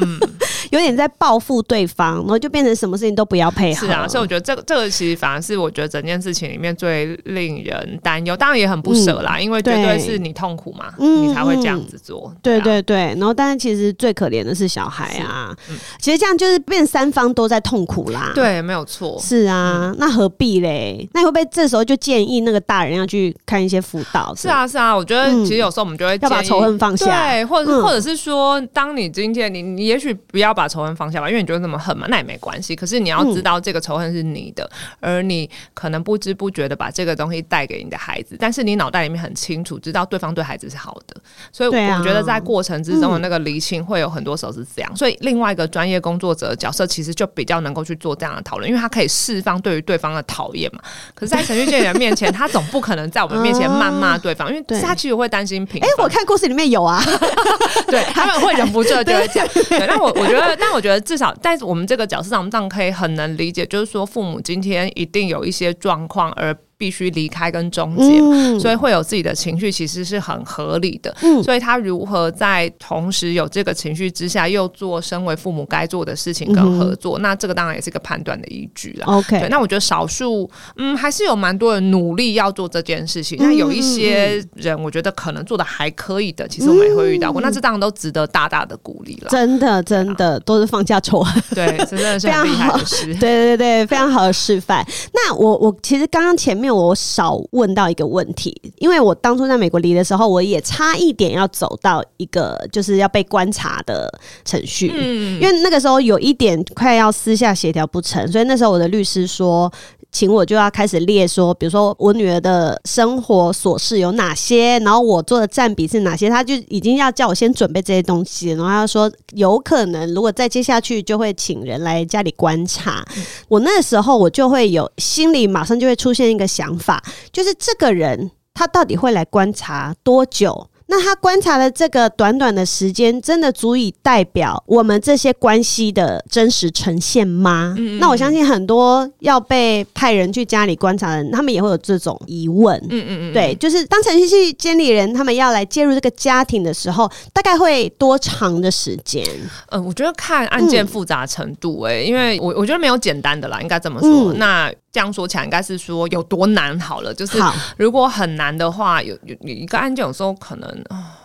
[0.00, 0.18] 嗯，
[0.70, 3.86] 有点在报复对方，然后就变成什么事情都不要配合。
[3.86, 12.34] 是啊，所以我觉得这个这个其实反而是我觉得整件事情里面最令人担忧，当然也很不舍啦，嗯、因为绝对是你痛苦嘛，嗯、你才会这样子做。
[12.42, 18.32] 对，啊、对对对，然后但是其实最可怜的是小孩啊，嗯、其实这样就是变三方都在痛苦啦。
[18.34, 19.16] 对，没有错。
[19.20, 21.08] 是啊，嗯、那何必嘞？
[21.12, 24.34] 那你会不会这时候就建议那个大人要去看一些辅导？
[24.34, 29.83] 是啊，是啊，我觉得其实有时候我们就会、嗯、要把仇恨放下，对，或者是、嗯、或者是说，当你今天你你。
[29.84, 32.74] 你也许不要把仇恨放下吧，因为你觉得那么恨嘛，那也没关系。
[32.74, 34.68] 可是你要知道，这个仇恨是你的，
[35.00, 41.14] 嗯、而你可能不知不觉的把这个东西带给你的孩子，但是你脑袋里面很清楚，知道对方对孩子是好的。
[41.52, 44.90] 所以我觉得在过程之中的那个厘清，会有很多时候是这样。
[44.94, 50.80] 嗯、所以另外一个专业工作者的角色，其实就比较能够去做这样的讨论，因为他可以释放对于对方的讨厌嘛。
[51.14, 55.78] 可是，在程序监理人面前，他总不可能在我们面前 谩骂对方，因为他其实会担心平。
[55.82, 57.02] 哎、欸，我看故事里面有啊，
[57.88, 59.44] 对他们会忍不住就会讲。
[59.78, 66.56] 对，那我我觉得，但我觉得至少在我们这个角色上，我们这样可以很能理解，就是说父母今天一定有一些状况而。
[66.84, 71.16] 必须离开跟终结，嗯、所以会有自己的情绪，其实是很合理的。
[71.22, 79.06] 嗯、所以他如何在同时有这个情绪之下，又做身为父母该做的事情跟合作，嗯、那这个当然也是一个判断的依据了。
[79.06, 83.38] OK，对，那我觉得少数，嗯，还是有蛮多人努力要做这件事情。
[83.40, 87.40] 那、嗯、有一些人，我觉得可能做的还可以的，其实我们也会遇到过。
[87.40, 89.30] 嗯、那这当然都值得大大的鼓励了。
[89.30, 93.06] 真的，真的都是放假仇恨，对，真的是很厉害的事。
[93.14, 94.86] 对对对，非常好的示范。
[95.14, 96.73] 那我我其实刚刚前面。
[96.74, 104.12] 我少问到一个问题，因为我当初在美国离的时候，我也差一点要走到一个就是要被观察的
[104.44, 109.72] 程序，嗯，因为那个时候有一点快要私下协调不成，所以那时候我的律师说。
[110.14, 123.04] 请我就要开始列说，比如说我女儿的生活琐事有哪些，然后我做的占比是哪些，他就已经要叫我先准备这些东西，然后他说有可能如果再接下去就会请人来家里观察。
[123.48, 127.02] 我那时候我就会有心里马上就会出现一个想法，
[127.32, 130.68] 就是这个人他到底会来观察多久？
[130.86, 137.74] 那他观察的这个短短的时间，真的足以代表我们这些关系的真实呈现吗？
[137.78, 142.78] 嗯嗯，那我相信很多要被派人去家里观察的人，他们也会有这种疑问。
[142.90, 149.26] 嗯嗯嗯，对，就是当程序监理人他们要来介入这个家庭的时候，大概会多长的时间？
[149.70, 154.32] 呃，我觉得看案件复杂程度、欸，哎、嗯，因为我我觉得没有简单的啦，应该这么说。
[154.32, 157.12] 嗯、那这样说起来，应该是说有多难好了。
[157.12, 157.36] 就是
[157.76, 161.18] 如果很难的话，有有一个案件，有时候可能啊，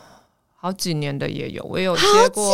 [0.55, 1.63] 好几年的也有。
[1.65, 2.03] 我也有接
[2.33, 2.51] 过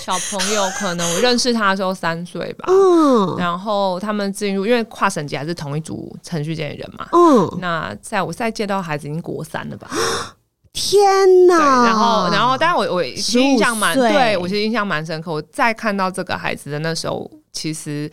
[0.00, 2.66] 小朋友，可能我认识他的时候三岁吧。
[2.68, 7.08] 嗯，然后他们进入，因为跨省级还是同一组程序监理人嘛。
[7.10, 9.90] 嗯，那在我再接到孩子已经国三了吧？
[10.72, 11.84] 天哪！
[11.84, 15.32] 然后，然后，当然我我印象蛮对我其实印象蛮深刻。
[15.32, 18.08] 我再看到这个孩子的那时候，其实。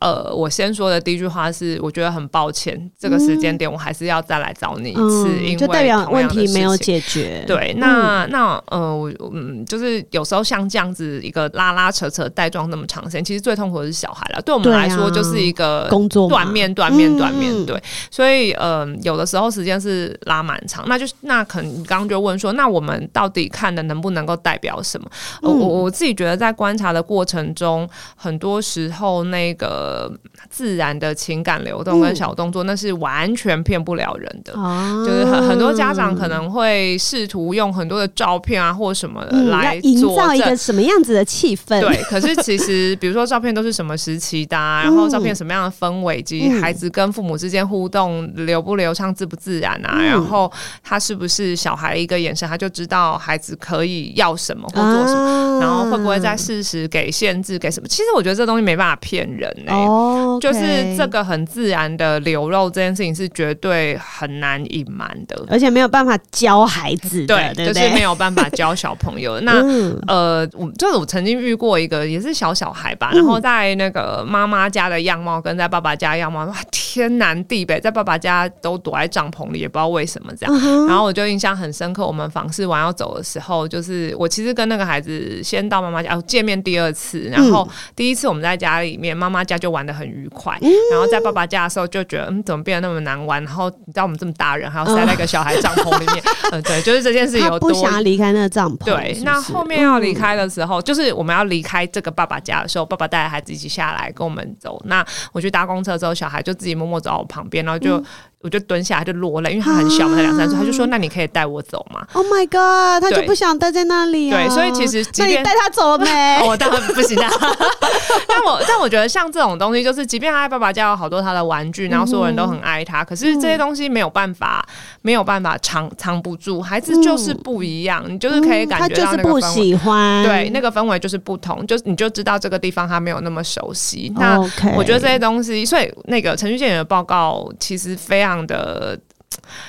[0.00, 7.44] 呃，我先说的第一句话是，我觉得很抱歉，嗯、这个时间点我还是要再来找你一次，嗯、因为就代表问题没有解决。
[7.46, 14.40] 对，那、嗯、那呃，我嗯，就是有时候像这样子一个拉拉扯扯带状那么长时间，其实最痛苦的是小孩了。
[14.40, 17.78] 对我们来说，就是一个工作断面断面断面对。
[18.10, 25.06] 所以呃，有的时候时间是拉蛮长，那就那可能你刚刚就问说，那我们到底看的能不能够代表什么？
[25.42, 27.86] 呃、我我自己觉得在观察的过程中，
[28.16, 29.89] 很多时候那个。
[29.90, 30.08] 呃，
[30.48, 34.52] 自然的情感流动跟小动作，嗯、那是完全骗不了人的。
[34.54, 41.80] 啊、就是很很多家长可能会试图用很多的照片啊，或什么的来营造一个什么样子的气氛。
[41.80, 50.50] 对， 可是其实比如说照片都是什么时期的、啊，然后照片什么样的氛围，以及孩子跟父母之间互动流不流畅、自不自然啊，嗯、然后
[50.84, 57.88] 他是不是小孩一个眼神他就知道孩子可以要什么或做什么，啊、然后会不会在适时给限制给什么？
[57.88, 59.79] 其实我觉得这东西没办法骗人哎、欸。
[59.86, 69.38] 哦就是这个很自然的流露，这件事情是绝对很难隐瞒的，而且没有办法教孩子，对，就是没有办法教小朋友。
[69.42, 80.60] 那、嗯、呃，我就是我曾经遇过一个也是小小孩吧，然后在那个妈妈家的样貌跟在爸爸家的样貌，哇，天南地北，在爸爸家都躲在帐篷里，也不知道为什么这样。
[80.62, 89.69] 嗯、然后我就印象很深刻，我们访视完要走的时候，就是我其实跟那个孩子先到妈妈家，哦，见面第二次，然后第一次我们在家里面，妈妈家就。
[89.70, 93.42] 玩的很愉快，嗯、然后在爸爸家的时候就觉得，嗯，怎么变得那么难玩？
[93.44, 98.84] 然后你知道我们这么大人，还要塞在一个小孩帐篷里面，嗯、 呃，对，就是这件事有多不想离开那个帐篷。
[98.84, 104.80] 对，是是那后面要离开的时候，嗯、就是我们要离开这个爸爸家的时候，爸爸带着孩子一起下来跟我们走。
[104.86, 107.96] 那我去搭公车之后，小孩就自己默默走到我旁边，然后就。
[107.98, 108.04] 嗯
[108.42, 114.38] 我就蹲下来就落泪，因为他很小嘛，才两三岁，他就说：“那你可以带我走吗？”Oh my god，他就不想待在那里啊。
[114.38, 116.40] 对，所以其实那你带他走了没？
[116.48, 117.30] 我当然不行啊。
[118.26, 124.66] 但我但我觉得像这种东西，就是即便他爸爸家有好多他的玩具，然后所有人都很爱他，可是这些东西没有办法
[125.02, 126.62] 没有办法藏藏不住。
[126.62, 129.40] 孩子就是不一样，你就是可以感觉到那个氛围。
[129.42, 130.24] 他就是不喜欢。
[130.24, 134.10] 对，那个氛围就是不同，就你就知道这个地方他没有那么熟悉。
[134.16, 134.38] 那
[134.74, 138.29] 我觉得这些东西，所以那个程序监理的报告其实非常。
[138.30, 138.96] 这样的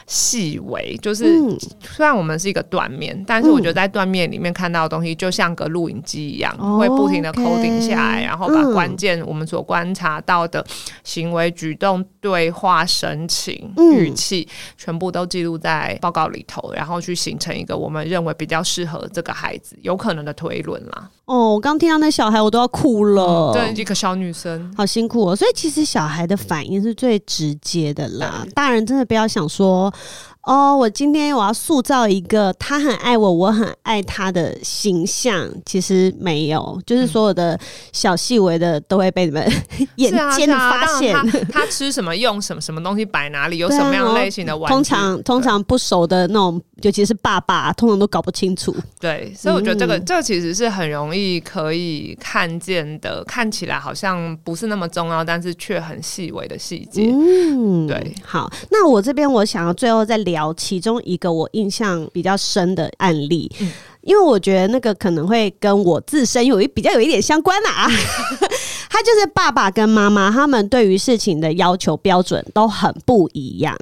[0.06, 1.26] 细微，就是
[1.80, 10.64] 虽然我们是一个断面，但是我觉得在断面里面看到的东西，就像个录影机一样，会不停的 coding 下来，然后把关键我们所观察到的
[11.04, 14.48] 行为、举动、对话、神情、语气，
[14.78, 21.10] 全部都记录在报告里头，然后去形成一个我们认为比较适合这个孩子有可能的推论啦。
[21.26, 23.54] 哦，我刚听到那小孩，我都要哭了。
[23.54, 25.36] 对，一个小女生，好辛苦哦。
[25.36, 28.46] 所以其实小孩的反应是最直接的啦。
[28.54, 29.94] 大人真的不要想说。
[30.44, 37.60] 哦，我今天我要塑造一个他很爱我，我很爱他的形象，其实没有，就是所有的
[37.92, 39.48] 小细微的都会被你们
[39.98, 41.14] 眼尖的发现。
[41.14, 44.74] 他， 他吃什么，用什么，什么东西摆哪里，有什么样类型的玩具。
[44.74, 48.76] 通常通常不熟的那种，尤其是爸爸，通常都搞不清楚。
[49.00, 57.12] 对，所以我觉得这个、嗯、这个其实是很容易可以看见的，看起来好像不是那么重要，但是却很细微的细节。
[57.14, 58.16] 嗯，对。
[58.24, 63.72] 好，那我这边我想要最后再聊其中一个我印象比较深的案例，嗯、
[64.02, 67.88] 因为我觉得那个可能会跟我自身有一比较有一点相关啊。
[68.90, 73.78] 他就是爸爸跟妈妈，他们对于事情的要求标准都很不一样。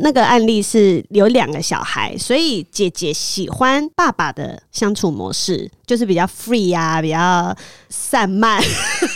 [0.00, 7.56] 那个案例是有两个小孩，所以姐姐喜欢爸爸的相处模式，就是比较 free 啊，比较
[7.88, 8.62] 散漫。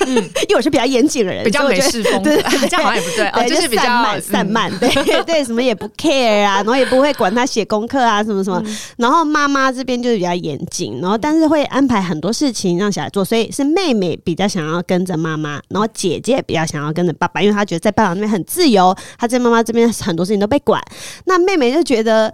[0.06, 0.16] 嗯，
[0.48, 4.88] 因为我是比较严谨的人，比较美式风格， 对，这样好像也不对，哦，就是比较散漫，散漫，对
[5.24, 8.62] 对，什么也不 care 啊，然后也不会管他写功课啊，什么什么。
[8.96, 15.32] 然后妈妈这边就是比较严谨，然后但是会安排很多事情让小孩做，所以是妹妹比较想要跟着妈。
[15.32, 20.78] 妈妈，然后姐姐比较想要跟着爸爸，因为她觉得在爸爸那边很自由，她在妈妈这边很多事情都被管。
[21.24, 22.30] 那妹妹就觉得。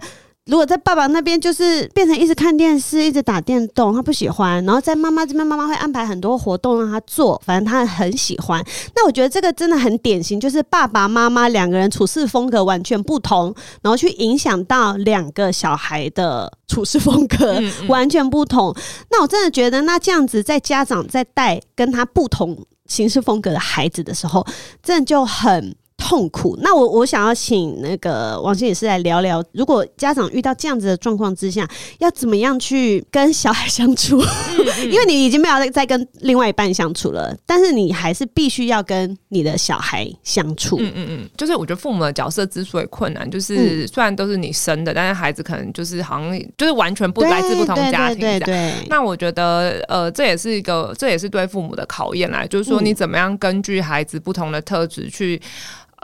[0.49, 4.65] 如果在爸爸那边，就是变成一直看电视、一直打电动，他不喜欢。
[4.65, 8.65] 然后在妈妈这边，妈妈会安排很多活动让他做，反正他很喜欢。
[8.95, 18.75] 那我觉得这个真的很典型，就是爸爸妈妈两个人处事风格完全不同，然后去影响到两个小孩的处事风格完全不同。
[19.11, 24.43] 那我真的觉得，那这样子在家长在带跟他不同行事风格的孩子的时候，
[24.81, 25.75] 真的就很。
[26.09, 26.57] 痛苦。
[26.63, 34.19] 那我我想要请那个王心也是来聊聊，如果家长遇到这样子的状况之下，要怎么样去跟小孩相处？
[34.19, 40.77] 嗯嗯、 因为你已经没有再再跟另外一半相处了，但是你还是必须要跟你的小孩相处。
[40.79, 48.19] 嗯嗯嗯，就是我觉得父母的角色之所以困难，就是虽然都是你生的，但是孩子可能就是好像就是完全不来自不同家庭。
[48.19, 48.73] 对对，对，对。
[48.89, 55.39] 那我觉得呃，这也是一个，这也是对父母的考验来，就是说你怎么样根据孩子不同的特质去。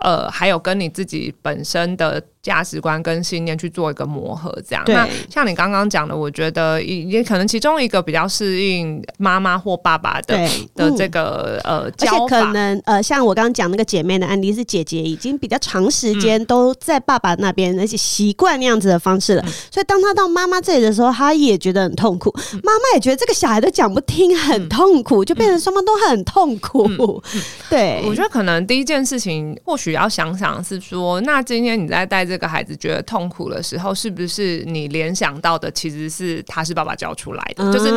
[0.04, 2.22] 呃，还有跟你自己本身的。
[2.46, 4.84] 价值观跟信念去做一个磨合，这样。
[4.86, 10.38] 那像你刚刚讲的，我觉得也也可能其中一个比较适应妈妈或爸爸的
[10.76, 12.18] 的这个呃教法。
[12.18, 19.44] 而且可能呃，像我刚刚讲那个姐妹的案例，是姐姐已经比较长时间都在爸爸那边，而且习惯那样子的方式了。
[19.72, 22.32] 所以当他到妈妈这里的时候，他也觉得很痛苦。
[22.62, 27.24] 妈妈也觉得这个小孩都讲不听，很痛苦，就变成双方都很痛苦。
[27.72, 32.35] 对，我觉得可能第一件事情，或许要想想是说，那今天你在带这个。
[32.36, 37.64] 这个孩子觉得痛苦的时候，是不是你联想到的其实是他是爸爸教出来的？
[37.64, 37.90] 嗯、就是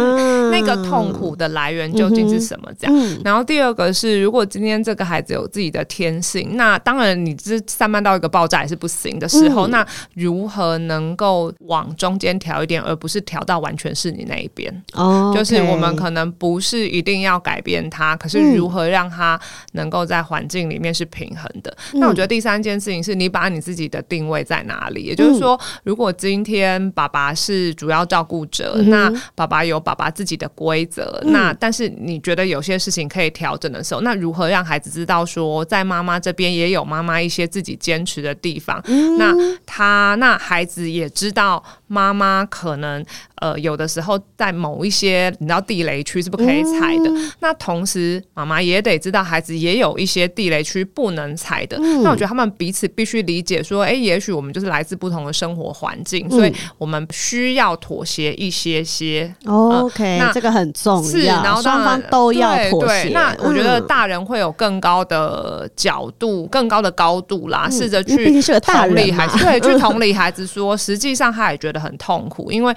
[0.53, 2.71] 那个痛苦的来源究竟是什么？
[2.79, 2.97] 这样。
[2.97, 14.73] 嗯、然后第二个是，如果今天这个孩子有自己的天性，那当然你这散漫到一个爆炸也是不行的时候，嗯、那如何能够往中间调一点，而不是调到完全是你那一边？
[14.93, 19.41] 哦，就是我们可能不是一定要改变他，可是如何让他
[19.73, 21.77] 能够在环境里面是平衡的？
[21.93, 25.03] 嗯、那我觉得第三件事情是你把你自己的定位在哪里？
[25.03, 31.21] 也就是说，如果今天爸爸是主要照顾者，嗯、那爸爸有爸爸自己的规则。
[31.25, 38.83] 嗯、那但是你觉得有些事情可以调整的时候，那如何让孩子知道说，在妈妈这边也有妈妈一些自己坚持的地方？
[38.87, 43.05] 嗯、那他那孩子也知道妈妈可能。
[43.41, 51.77] 呃，有的时候在某一些你知道地雷区是不可以踩的，嗯、那同时妈妈也得知道孩子也有一些地雷区不能踩的。
[51.81, 59.33] 嗯、那我觉得他们彼此必须理解说，哎、欸，也许我们就是来自不同的生活环境，嗯、所以我们需要妥协一些些。
[59.45, 63.11] 哦、OK，那这个很重要，是，然后双方都要妥协。
[63.11, 72.75] 那我觉得大人会有更高的角度、嗯、更高的高度啦，试着、嗯、去同理孩子，对，去同理孩子说，实际上他也觉得很痛苦，因为。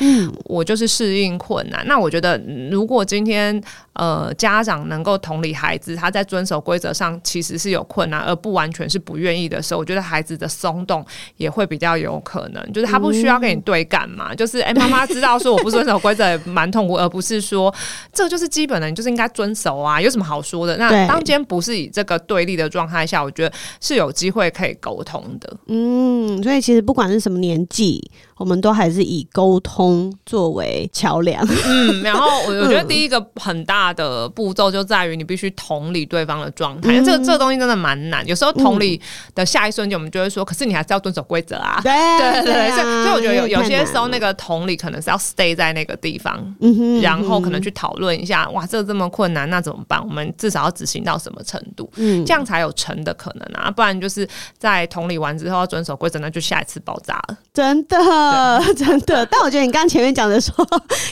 [0.52, 1.82] 我就是适应困难。
[1.88, 2.38] 那我觉得，
[2.70, 3.60] 如果今天
[3.94, 11.06] 呃家长能够同理孩子，他在遵守规则上其实是有困难，而不完全是不愿意的时候，我觉得孩子的松动
[11.38, 12.62] 也会比较有可能。
[12.74, 17.74] 就是他不需要跟你对干嘛，嗯、就是哎，妈、欸、妈知道说我不遵守规则也蛮痛苦，而不是说
[18.12, 20.76] 这就是基本的，你就是应该遵守啊，有什么好说的？
[20.76, 25.58] 那当今天不是以这个对立的状态下，我觉得是有机会可以沟通的。
[25.68, 28.12] 嗯，所以其实不管是什么年纪。
[28.42, 31.46] 我们都还是以沟通作为桥梁。
[31.66, 38.26] 嗯， 然后我我觉得第一个很大的步骤就在于你必须同理对方的状态，嗯、这个这个东西真的蛮难。
[38.28, 39.00] 有时候同理
[39.36, 41.80] 的下一瞬间，我们就会说：“可是你还是要遵守规则啊。
[41.84, 41.92] 对”
[42.42, 50.02] 对对所以所以我觉得有有些时候那个同理可能是要 stay 在那个地方，嗯哼，然后可能去讨论一下：“哇，这个这么困难，那怎么办？
[50.02, 51.92] 我们至少要执行到什么程度？
[51.98, 54.28] 嗯，这样才有成的可能啊，不然就是
[54.58, 57.98] 在同理完之后要遵守规则，那就下一次爆炸了，真的。”
[58.32, 60.54] 呃， 真的，但我觉得你刚刚前面讲的说，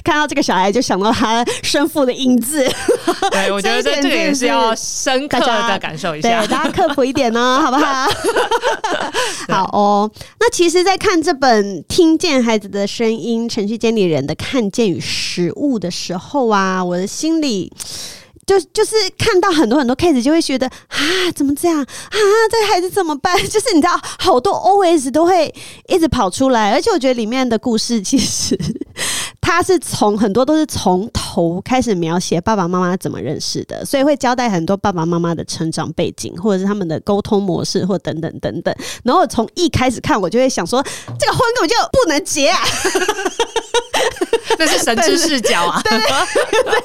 [0.03, 2.67] 看到这个小孩就想到他生父的影子。
[3.31, 8.07] 对，我觉得这这个也是要深刻的感受一下，对，大家刻苦一点哦， 好不好？
[9.47, 10.11] 好哦。
[10.39, 17.71] 那其实，在看这本《听见孩子的声音：程序监理人的看见与实物》的时候啊，我的心里。
[18.49, 20.97] 就就是看到很多很多 case，就会觉得啊，
[21.35, 21.85] 怎么这样啊？
[22.49, 23.37] 这个孩子怎么办？
[23.47, 25.53] 就是你知道，好多 OS 都会
[25.87, 28.57] 一直跑出来，而且我觉得里面的故事其实
[29.39, 38.73] 他是从很多都是从头开始描写爸爸妈妈怎么认识的，所以会交代很多爸爸妈妈的成长背景，或者是他们的沟通模式，或等等等等。
[39.03, 40.83] 然后从一开始看，我就会想说，
[41.19, 42.59] 这个婚根本就不能结啊！
[44.57, 45.81] 这是神之视角啊！
[45.83, 46.07] 对对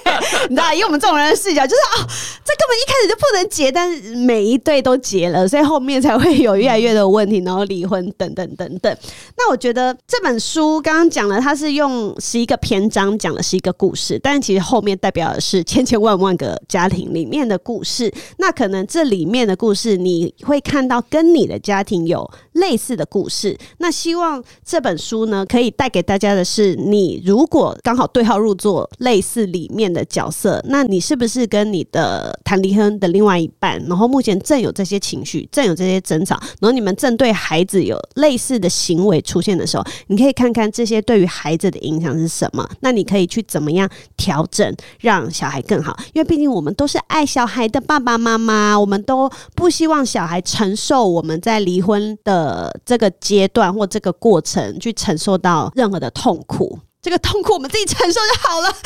[0.04, 0.13] 对，
[0.48, 2.06] 你知道，以我们这种人的视角，就是啊、
[2.44, 8.96] 这根本一开始就不能结，但是每一对都结了，所以后面才会有越来越多的问题，然后离婚等等等等。
[9.36, 18.12] 那我觉得这本书刚刚讲了，它是用十一个篇章讲了十一个故事，但其实后面代表的是千千万万个家庭里面的故事。
[18.38, 23.56] 那可能这里面的故事，你会看到跟你的家庭有类似的故事。
[23.78, 42.68] 那希望这本书呢，可以带给大家的是，你如果刚好对号入座，类似里面的角色，那你是不是跟你的谈离婚的另外一半，然后目前正有这些情绪，正有这些争吵，然后你们正对孩子有类似的行为出现的时候，你可以看看这些对于孩子的影响是什么？
[42.80, 45.96] 那你可以去怎么样调整，让小孩更好？
[46.12, 56.78] 因为毕竟我们都是爱小孩的爸爸妈妈，我们都不希望小孩承受我们在离婚的呃这个阶段或这个过程去承受到任何的痛苦。
[57.04, 58.76] 这个痛苦我们自己承受就好了。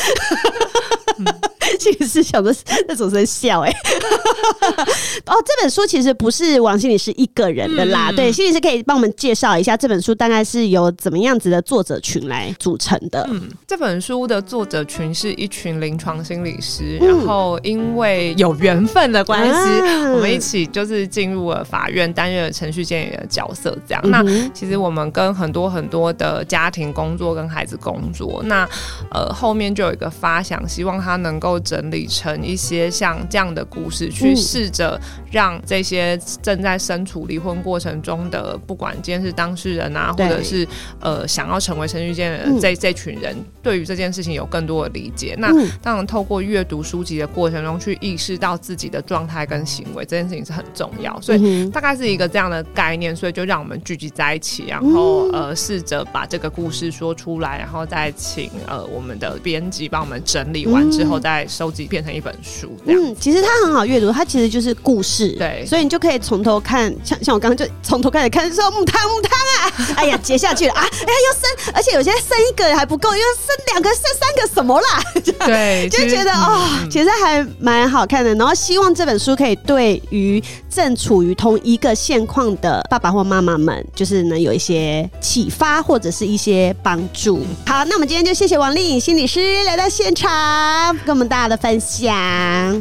[1.78, 2.52] 其实是想着
[2.88, 3.70] 那种在笑哎。
[5.26, 8.10] 哦，这本书其实不是王心理师一个人的啦。
[8.10, 13.24] 嗯、对，心理师可以帮我们介绍一下这本书大概是由怎么样子的作者群来组成的。
[13.30, 23.76] 嗯，这本书的作者群是一群临床心理师，然后因为有缘分的关系，嗯、我们一起就是进入了法院担任了程序监理人的角色。
[23.86, 28.42] 这样，嗯、那其实我们跟很多很多的家庭工作跟孩子工作。
[28.44, 28.68] 那
[29.10, 35.00] 呃，后面就有一个发想，希望他能够整理成一些像这样的故事，去试着
[35.30, 40.66] 让这些正在身处离婚过程中的，不管今天是当事人啊，或者是
[41.00, 45.34] 呃想要成为程序监的这这群人，对于这件事情有更多的理解。
[45.38, 45.52] 那
[45.82, 51.20] 当然，透过阅读书籍的过程中，去意识到自己的状态跟行为，这件事情是很重要。
[51.20, 57.97] 所以大概是一个这样的概念，所以就让我们聚集在一起，然后呃，试着把这个故事说出来，然后再。
[58.16, 62.70] 请呃，我们的编辑帮我们整理完之后，再收集变成一本书。
[62.86, 75.02] 嗯，其实它很好阅读，它其实就是故事，对，所以你就可以从头看，像像我刚刚就从头开始看，说木汤木汤啊， 哎呀，结下去了啊，哎呀，又生，而且有些生一个还不够，又生两个，生三个，什么啦？
[75.46, 78.34] 对， 就觉得哦，其实还蛮好看的。
[78.34, 87.44] 然后希望这本书可以对于正处于同一个现况的爸爸或妈妈们，就是能有一些启发或者是一些帮助。
[87.66, 87.98] 好，那。
[87.98, 92.14] 我们今天就谢谢王丽颖心理师来到现场跟我们大家的分享。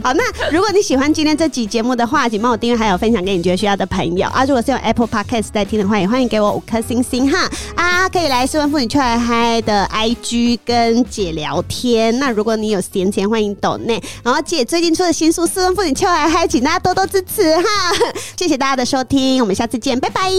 [0.03, 4.45] 好，那如果你喜欢今天这集节目的话，请帮我订阅，还有分享给你觉得需要的朋友啊。
[4.45, 12.19] 如果是用 Apple Podcast 在听的话，也欢迎给我五颗星星哈啊，可以来失婚妇女 Chill High High 的 IG 跟姐聊天。
[12.19, 13.99] 那如果你有闲钱，欢迎抖内。
[14.21, 17.63] 然后姐最近出的新书《失婚妇女 Chill High High》，请大家多多支持哈。
[18.37, 20.29] 谢谢大家的收听，我们下次见，拜拜。